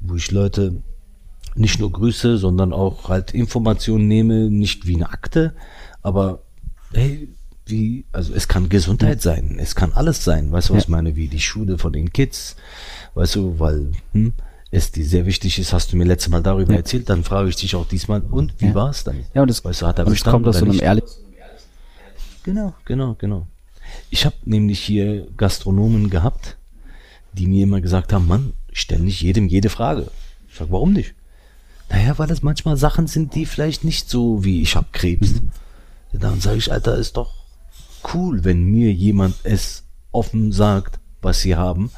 [0.00, 0.82] Wo ich Leute
[1.54, 5.54] nicht nur grüße, sondern auch halt Informationen nehme, nicht wie eine Akte,
[6.02, 6.42] aber
[6.92, 7.28] hey,
[7.66, 11.14] wie, also es kann Gesundheit sein, es kann alles sein, weißt du, was ich meine,
[11.14, 12.56] wie die Schule von den Kids,
[13.14, 14.32] weißt du, weil, hm,
[14.70, 16.78] es die sehr wichtig ist, hast du mir letztes Mal darüber ja.
[16.78, 18.74] erzählt, dann frage ich dich auch diesmal, und wie ja.
[18.74, 19.24] war es dann?
[19.34, 21.04] Ja, und das, weißt du, hat er und es kommt aus so einem ehrlich.
[22.42, 23.46] Genau, genau, genau.
[24.10, 26.56] Ich habe nämlich hier Gastronomen gehabt,
[27.34, 30.10] die mir immer gesagt haben, Mann, stell nicht jedem jede Frage.
[30.48, 31.14] Ich sag, warum nicht?
[31.90, 35.34] Naja, weil es manchmal Sachen sind, die vielleicht nicht so wie ich hab Krebs.
[35.34, 35.50] Mhm.
[36.14, 37.34] Dann sage ich, Alter, ist doch
[38.12, 41.90] cool, wenn mir jemand es offen sagt, was sie haben,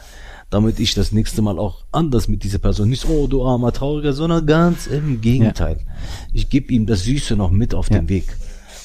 [0.55, 4.13] damit ich das nächste Mal auch anders mit dieser Person nicht, oh du armer Trauriger,
[4.13, 5.79] sondern ganz im Gegenteil.
[5.81, 5.93] Ja.
[6.33, 7.99] Ich gebe ihm das Süße noch mit auf ja.
[7.99, 8.37] den Weg,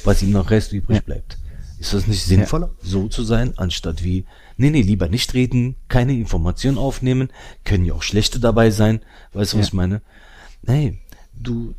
[0.03, 1.01] was ihm noch Rest übrig ja.
[1.03, 1.37] bleibt.
[1.77, 4.25] Ist das nicht sinnvoller, so zu sein, anstatt wie,
[4.57, 7.29] nee, nee, lieber nicht reden, keine Informationen aufnehmen,
[7.65, 9.01] können ja auch schlechte dabei sein,
[9.33, 10.01] weißt du, was ich meine?
[10.63, 10.97] Nee,
[11.35, 11.75] du,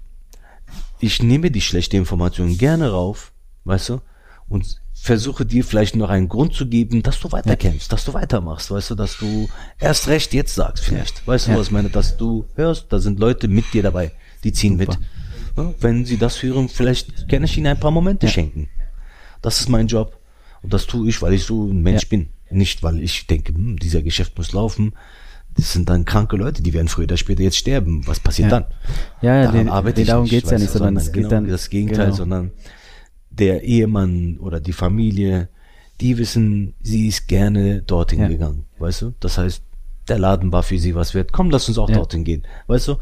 [1.01, 3.33] ich nehme die schlechte Information gerne rauf,
[3.65, 4.01] weißt du,
[4.49, 7.97] und versuche dir vielleicht noch einen Grund zu geben, dass du weiterkämpfst, ja.
[7.97, 9.49] dass du weitermachst, weißt du, dass du
[9.79, 11.27] erst recht jetzt sagst vielleicht.
[11.27, 11.89] Weißt du, was ich meine?
[11.89, 14.13] Dass du hörst, da sind Leute mit dir dabei,
[14.45, 14.99] die ziehen Super.
[14.99, 15.09] mit.
[15.57, 18.33] Ja, wenn sie das hören, vielleicht kann ich ihnen ein paar Momente ja.
[18.33, 18.69] schenken.
[19.41, 20.19] Das ist mein Job.
[20.63, 22.29] Und das tue ich, weil ich so ein Mensch bin.
[22.51, 24.93] Nicht, weil ich denke, hm, dieser Geschäft muss laufen.
[25.57, 28.07] Das sind dann kranke Leute, die werden früher oder später jetzt sterben.
[28.07, 28.67] Was passiert dann?
[29.23, 31.49] Ja, ja, daran den, arbeite ich darum geht's ja nicht, sondern es geht genau, dann
[31.49, 32.17] das Gegenteil, genau.
[32.17, 32.51] sondern
[33.31, 35.49] der Ehemann oder die Familie,
[36.01, 38.29] die wissen, sie ist gerne dorthin ja.
[38.29, 39.15] gegangen, weißt du?
[39.21, 39.63] Das heißt,
[40.09, 41.33] der Laden war für sie was wert.
[41.33, 41.97] Komm, lass uns auch ja.
[41.97, 42.97] dorthin gehen, weißt du?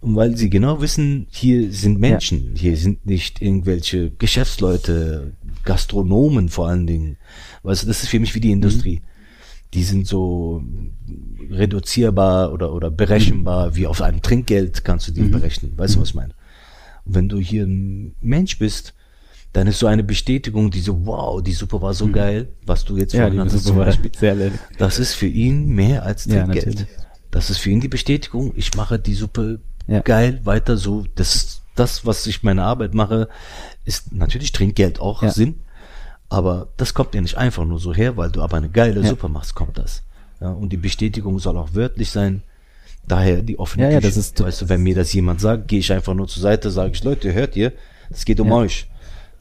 [0.00, 2.60] Und weil sie genau wissen, hier sind Menschen, ja.
[2.60, 5.32] hier sind nicht irgendwelche Geschäftsleute,
[5.64, 7.16] Gastronomen vor allen Dingen.
[7.62, 9.00] Weißt du, das ist für mich wie die Industrie.
[9.00, 9.06] Mhm.
[9.74, 10.62] Die sind so
[11.50, 15.32] reduzierbar oder, oder berechenbar, wie auf einem Trinkgeld kannst du die mhm.
[15.32, 15.72] berechnen.
[15.76, 16.02] Weißt du, mhm.
[16.02, 16.34] was ich meine?
[17.04, 18.94] Und wenn du hier ein Mensch bist,
[19.56, 22.12] dann ist so eine Bestätigung, die so, wow, die Suppe war so mhm.
[22.12, 24.10] geil, was du jetzt ja, vorhin zum Beispiel.
[24.14, 24.36] Sehr
[24.76, 26.80] das ist für ihn mehr als Trinkgeld.
[26.80, 26.86] Ja,
[27.30, 30.00] das ist für ihn die Bestätigung, ich mache die Suppe ja.
[30.00, 31.06] geil, weiter so.
[31.14, 33.30] Das ist das, was ich meine Arbeit mache,
[33.86, 35.30] ist natürlich Trinkgeld auch ja.
[35.30, 35.60] Sinn.
[36.28, 39.08] Aber das kommt ja nicht einfach nur so her, weil du aber eine geile ja.
[39.08, 40.02] Suppe machst, kommt das.
[40.38, 42.42] Ja, und die Bestätigung soll auch wörtlich sein.
[43.08, 44.02] Daher die offene ja, Küche.
[44.02, 46.42] Ja, das ist, weißt du, wenn mir das jemand sagt, gehe ich einfach nur zur
[46.42, 47.72] Seite, sage ich, Leute, hört ihr,
[48.10, 48.86] es geht um euch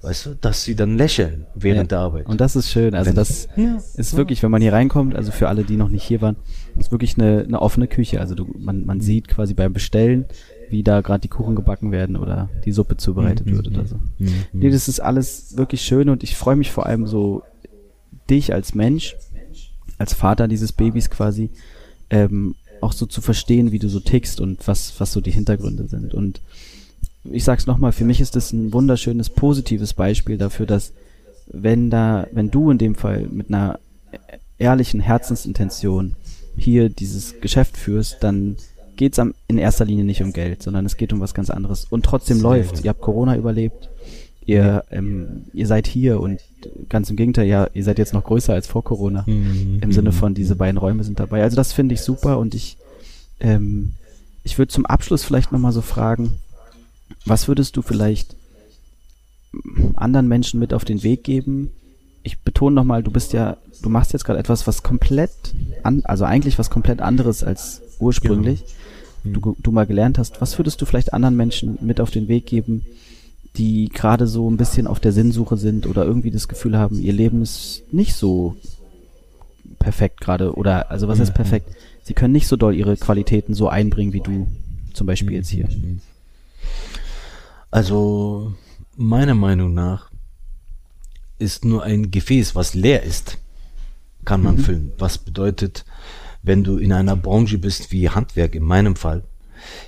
[0.06, 1.98] weißt du, dass sie dann lächeln während ja.
[1.98, 2.28] der Arbeit.
[2.28, 2.94] Und das ist schön.
[2.94, 5.90] Also wenn, das ja, ist wirklich, wenn man hier reinkommt, also für alle, die noch
[5.90, 6.36] nicht hier waren,
[6.78, 8.22] ist wirklich eine, eine offene Küche.
[8.22, 10.26] Also du, man, man sieht quasi beim Bestellen,
[10.70, 13.56] wie da gerade die Kuchen gebacken werden oder die Suppe zubereitet mhm.
[13.56, 13.96] wird oder so.
[14.20, 14.34] Mhm.
[14.54, 17.42] Nee, das ist alles wirklich schön und ich freue mich vor allem so,
[18.30, 19.16] dich als Mensch,
[19.98, 21.50] als Vater dieses Babys quasi,
[22.10, 25.88] ähm, auch so zu verstehen, wie du so tickst und was, was so die Hintergründe
[25.88, 26.14] sind.
[26.14, 26.42] Und
[27.32, 30.94] ich sag's nochmal, für mich ist das ein wunderschönes, positives Beispiel dafür, dass
[31.48, 33.80] wenn da, wenn du in dem Fall mit einer
[34.58, 36.16] ehrlichen Herzensintention
[36.58, 38.58] hier dieses Geschäft führst, dann
[38.96, 41.86] geht's am, in erster Linie nicht um Geld, sondern es geht um was ganz anderes.
[41.90, 42.84] Und trotzdem läuft.
[42.84, 43.90] Ihr habt Corona überlebt.
[44.46, 46.40] Ihr, ähm, ihr seid hier und
[46.88, 49.24] ganz im Gegenteil, ja, ihr seid jetzt noch größer als vor Corona.
[49.26, 49.80] Mhm.
[49.82, 51.42] Im Sinne von, diese beiden Räume sind dabei.
[51.42, 52.78] Also das finde ich super und ich,
[53.40, 53.94] ähm,
[54.44, 56.38] ich würde zum Abschluss vielleicht nochmal so fragen,
[57.26, 58.36] was würdest du vielleicht
[59.96, 61.72] anderen Menschen mit auf den Weg geben?
[62.24, 65.32] Ich betone nochmal, du bist ja, du machst jetzt gerade etwas, was komplett
[65.84, 68.64] an, also eigentlich was komplett anderes als ursprünglich.
[69.24, 69.40] Genau.
[69.40, 70.40] Du, du mal gelernt hast.
[70.42, 72.86] Was würdest du vielleicht anderen Menschen mit auf den Weg geben,
[73.58, 77.14] die gerade so ein bisschen auf der Sinnsuche sind oder irgendwie das Gefühl haben, ihr
[77.14, 78.56] Leben ist nicht so
[79.80, 81.70] perfekt gerade oder also was ist perfekt?
[82.04, 84.48] Sie können nicht so doll ihre Qualitäten so einbringen wie du
[84.94, 85.68] zum Beispiel jetzt hier.
[87.76, 88.54] Also
[88.96, 90.10] meiner Meinung nach
[91.40, 93.38] ist nur ein Gefäß, was leer ist,
[94.24, 94.60] kann man mhm.
[94.60, 94.92] füllen.
[94.98, 95.84] Was bedeutet,
[96.42, 99.24] wenn du in einer Branche bist wie Handwerk in meinem Fall,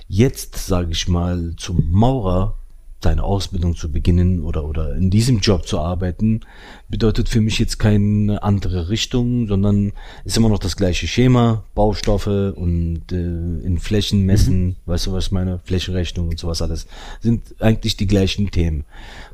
[0.06, 2.57] Jetzt, sage ich mal, zum Maurer
[3.00, 6.40] deine Ausbildung zu beginnen oder, oder in diesem Job zu arbeiten,
[6.88, 9.92] bedeutet für mich jetzt keine andere Richtung, sondern
[10.24, 14.76] ist immer noch das gleiche Schema, Baustoffe und äh, in Flächen messen, mhm.
[14.86, 16.86] weißt du, was ich meine, Flächenrechnung und sowas alles,
[17.20, 18.84] sind eigentlich die gleichen Themen.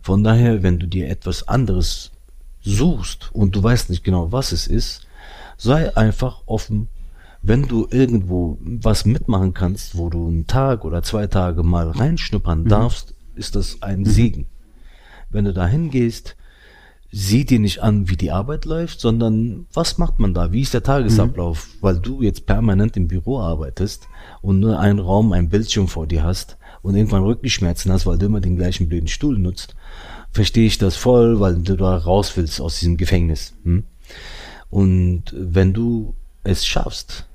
[0.03, 2.11] Von daher, wenn du dir etwas anderes
[2.63, 5.07] suchst und du weißt nicht genau, was es ist,
[5.57, 6.89] sei einfach offen
[7.47, 12.63] wenn du irgendwo was mitmachen kannst, wo du einen Tag oder zwei Tage mal reinschnuppern
[12.63, 12.69] mhm.
[12.69, 14.05] darfst, ist das ein.
[14.05, 14.47] Segen.
[15.31, 16.37] Wenn du da hingehst,
[17.11, 20.53] sieh dir nicht an, wie die Arbeit läuft, sondern was macht man da?
[20.53, 21.69] Wie ist der Tagesablauf?
[21.69, 21.79] Mhm.
[21.81, 24.09] Weil du jetzt permanent im Büro arbeitest
[24.43, 28.27] und nur einen Raum, ein Bildschirm vor dir hast und irgendwann Rückenschmerzen hast, weil du
[28.27, 29.77] immer den gleichen blöden Stuhl nutzt,
[30.33, 33.55] verstehe ich das voll, weil du da raus willst aus diesem Gefängnis.
[33.63, 33.85] Hm?
[34.71, 37.27] Und wenn du es schaffst,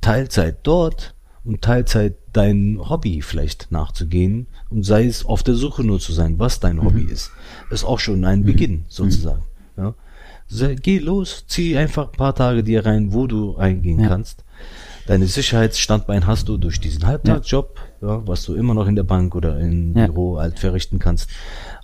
[0.00, 6.00] Teilzeit dort und Teilzeit dein Hobby vielleicht nachzugehen und sei es auf der Suche nur
[6.00, 7.10] zu sein, was dein Hobby mhm.
[7.10, 7.30] ist,
[7.70, 8.44] ist auch schon ein mhm.
[8.44, 9.42] Beginn sozusagen.
[9.76, 9.94] Mhm.
[10.48, 10.74] Ja.
[10.80, 14.08] Geh los, zieh einfach ein paar Tage dir rein, wo du reingehen ja.
[14.08, 14.44] kannst.
[15.06, 18.08] Deine Sicherheitsstandbein hast du durch diesen Halbtagsjob, ja.
[18.08, 18.26] ja.
[18.26, 21.30] was du immer noch in der Bank oder im Büro halt verrichten kannst.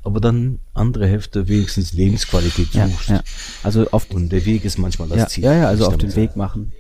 [0.05, 3.09] Aber dann andere Hälfte wenigstens Lebensqualität suchst.
[3.09, 3.23] Ja,
[3.63, 5.45] Also oft und der Weg ist manchmal das Ziel.
[5.45, 6.73] Ja, ja, also auf den Weg machen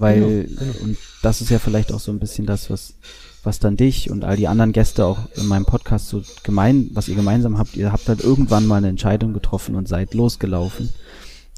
[0.00, 0.84] weil genau, genau.
[0.84, 2.94] und das ist ja vielleicht auch so ein bisschen das, was
[3.42, 7.08] was dann dich und all die anderen Gäste auch in meinem Podcast so gemein, was
[7.08, 10.90] ihr gemeinsam habt, ihr habt halt irgendwann mal eine Entscheidung getroffen und seid losgelaufen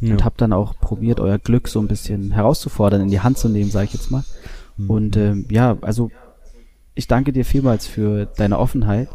[0.00, 0.12] ja.
[0.12, 3.48] und habt dann auch probiert, euer Glück so ein bisschen herauszufordern, in die Hand zu
[3.48, 4.22] nehmen, sage ich jetzt mal.
[4.76, 4.90] Mhm.
[4.90, 6.10] Und ähm, ja, also
[6.94, 9.08] ich danke dir vielmals für deine Offenheit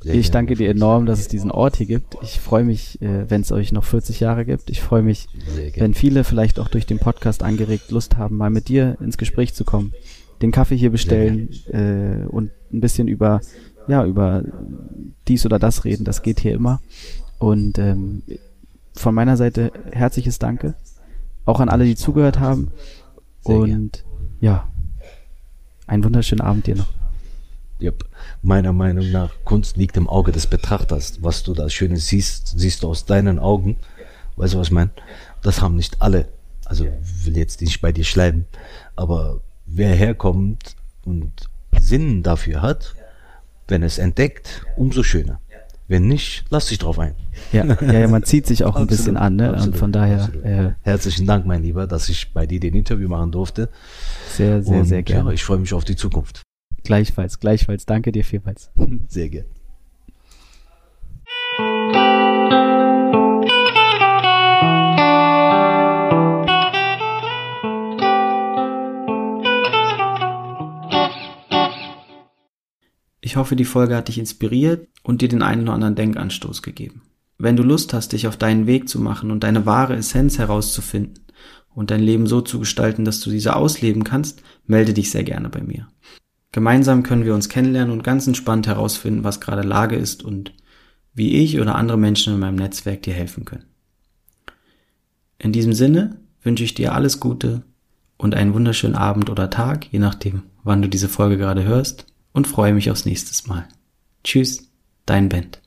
[0.00, 2.16] sehr ich danke dir enorm, dass es diesen Ort hier gibt.
[2.22, 4.70] Ich freue mich, äh, wenn es euch noch 40 Jahre gibt.
[4.70, 5.26] Ich freue mich,
[5.76, 9.54] wenn viele vielleicht auch durch den Podcast angeregt Lust haben, mal mit dir ins Gespräch
[9.54, 9.92] zu kommen,
[10.40, 13.40] den Kaffee hier bestellen äh, und ein bisschen über
[13.88, 14.44] ja über
[15.26, 16.04] dies oder das reden.
[16.04, 16.80] Das geht hier immer.
[17.38, 18.22] Und ähm,
[18.94, 20.74] von meiner Seite herzliches Danke,
[21.44, 22.70] auch an alle, die zugehört haben.
[23.40, 23.90] Sehr und gern.
[24.40, 24.68] ja,
[25.86, 26.97] einen wunderschönen Abend dir noch.
[27.80, 28.04] Yep.
[28.42, 31.22] Meiner Meinung nach, Kunst liegt im Auge des Betrachters.
[31.22, 33.76] Was du da Schönes siehst, siehst du aus deinen Augen.
[34.36, 34.90] Weißt du, was ich meine?
[35.42, 36.28] Das haben nicht alle.
[36.64, 36.86] Also
[37.24, 38.46] will jetzt nicht bei dir schleimen.
[38.96, 41.32] Aber wer herkommt und
[41.80, 42.94] Sinn dafür hat,
[43.68, 45.40] wenn es entdeckt, umso schöner.
[45.86, 47.14] Wenn nicht, lass dich drauf ein.
[47.50, 49.48] Ja, ja, ja man zieht sich auch ein bisschen an, ne?
[49.48, 50.28] Absolut, und von daher.
[50.44, 53.70] Äh, Herzlichen Dank, mein Lieber, dass ich bei dir den Interview machen durfte.
[54.30, 55.30] Sehr, sehr, und, sehr gerne.
[55.30, 56.42] Ja, ich freue mich auf die Zukunft.
[56.84, 57.86] Gleichfalls, gleichfalls.
[57.86, 58.70] Danke dir vielmals.
[59.08, 59.48] Sehr gerne.
[73.20, 77.02] Ich hoffe, die Folge hat dich inspiriert und dir den einen oder anderen Denkanstoß gegeben.
[77.36, 81.26] Wenn du Lust hast, dich auf deinen Weg zu machen und deine wahre Essenz herauszufinden
[81.74, 85.48] und dein Leben so zu gestalten, dass du diese ausleben kannst, melde dich sehr gerne
[85.50, 85.88] bei mir.
[86.52, 90.54] Gemeinsam können wir uns kennenlernen und ganz entspannt herausfinden, was gerade Lage ist und
[91.14, 93.64] wie ich oder andere Menschen in meinem Netzwerk dir helfen können.
[95.38, 97.62] In diesem Sinne wünsche ich dir alles Gute
[98.16, 102.46] und einen wunderschönen Abend oder Tag, je nachdem, wann du diese Folge gerade hörst, und
[102.46, 103.66] freue mich aufs nächste Mal.
[104.22, 104.70] Tschüss,
[105.06, 105.60] dein Bent.